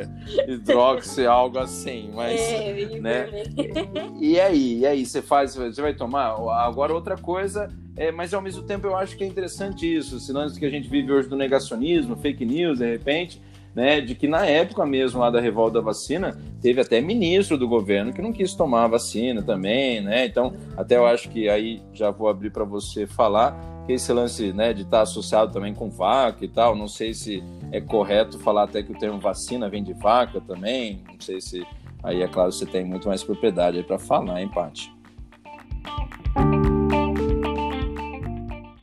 hidroxi, 0.48 1.26
algo 1.26 1.58
assim. 1.58 2.12
Mas, 2.14 2.40
é, 2.40 3.00
né? 3.00 3.30
E 4.20 4.40
aí? 4.40 4.80
E 4.80 4.86
aí? 4.86 5.06
Você 5.06 5.22
faz, 5.22 5.56
você 5.56 5.82
vai 5.82 5.94
tomar? 5.94 6.36
Agora, 6.60 6.94
outra 6.94 7.18
coisa. 7.18 7.72
É, 7.98 8.12
mas 8.12 8.34
ao 8.34 8.42
mesmo 8.42 8.62
tempo 8.64 8.86
eu 8.86 8.96
acho 8.98 9.16
que 9.16 9.24
é 9.24 9.28
interessante 9.28 9.86
isso, 9.86 10.20
senão 10.20 10.46
que 10.50 10.66
a 10.66 10.70
gente 10.70 10.90
vive 10.90 11.14
hoje 11.14 11.30
do 11.30 11.38
negacionismo, 11.38 12.18
fake 12.18 12.44
news, 12.44 12.80
de 12.80 12.92
repente, 12.92 13.42
né, 13.76 14.00
de 14.00 14.16
que 14.16 14.28
na 14.28 14.46
época 14.46 14.86
mesmo 14.86 15.20
lá 15.20 15.30
da 15.30 15.42
revolta 15.42 15.76
da 15.76 15.82
vacina, 15.82 16.40
teve 16.62 16.80
até 16.80 17.02
ministro 17.02 17.58
do 17.58 17.68
governo 17.68 18.14
que 18.14 18.22
não 18.22 18.32
quis 18.32 18.54
tomar 18.54 18.86
a 18.86 18.88
vacina 18.88 19.44
também, 19.44 20.02
né? 20.02 20.26
Então, 20.26 20.54
até 20.78 20.96
eu 20.96 21.06
acho 21.06 21.30
que 21.30 21.50
aí 21.50 21.82
já 21.94 22.10
vou 22.10 22.30
abrir 22.30 22.52
para 22.52 22.64
você 22.64 23.06
falar 23.06 23.60
que 23.86 23.94
esse 23.94 24.12
lance, 24.14 24.54
né, 24.54 24.74
de 24.74 24.84
estar 24.84 24.98
tá 24.98 25.04
associado 25.04 25.52
também 25.52 25.74
com 25.74 25.90
vaca 25.90 26.44
e 26.44 26.48
tal, 26.48 26.76
não 26.76 26.88
sei 26.88 27.14
se 27.14 27.44
é 27.72 27.82
correto 27.82 28.40
falar 28.40 28.64
até 28.64 28.82
que 28.82 28.92
o 28.92 28.98
termo 28.98 29.20
vacina 29.20 29.70
vem 29.70 29.84
de 29.84 29.94
vaca 29.94 30.40
também, 30.40 31.04
não 31.12 31.20
sei 31.20 31.42
se 31.42 31.66
aí 32.02 32.22
é 32.22 32.28
claro 32.28 32.52
você 32.52 32.66
tem 32.66 32.86
muito 32.86 33.08
mais 33.08 33.24
propriedade 33.24 33.84
para 33.84 34.00
falar, 34.00 34.42
hein, 34.42 34.50
Paty? 34.50 34.95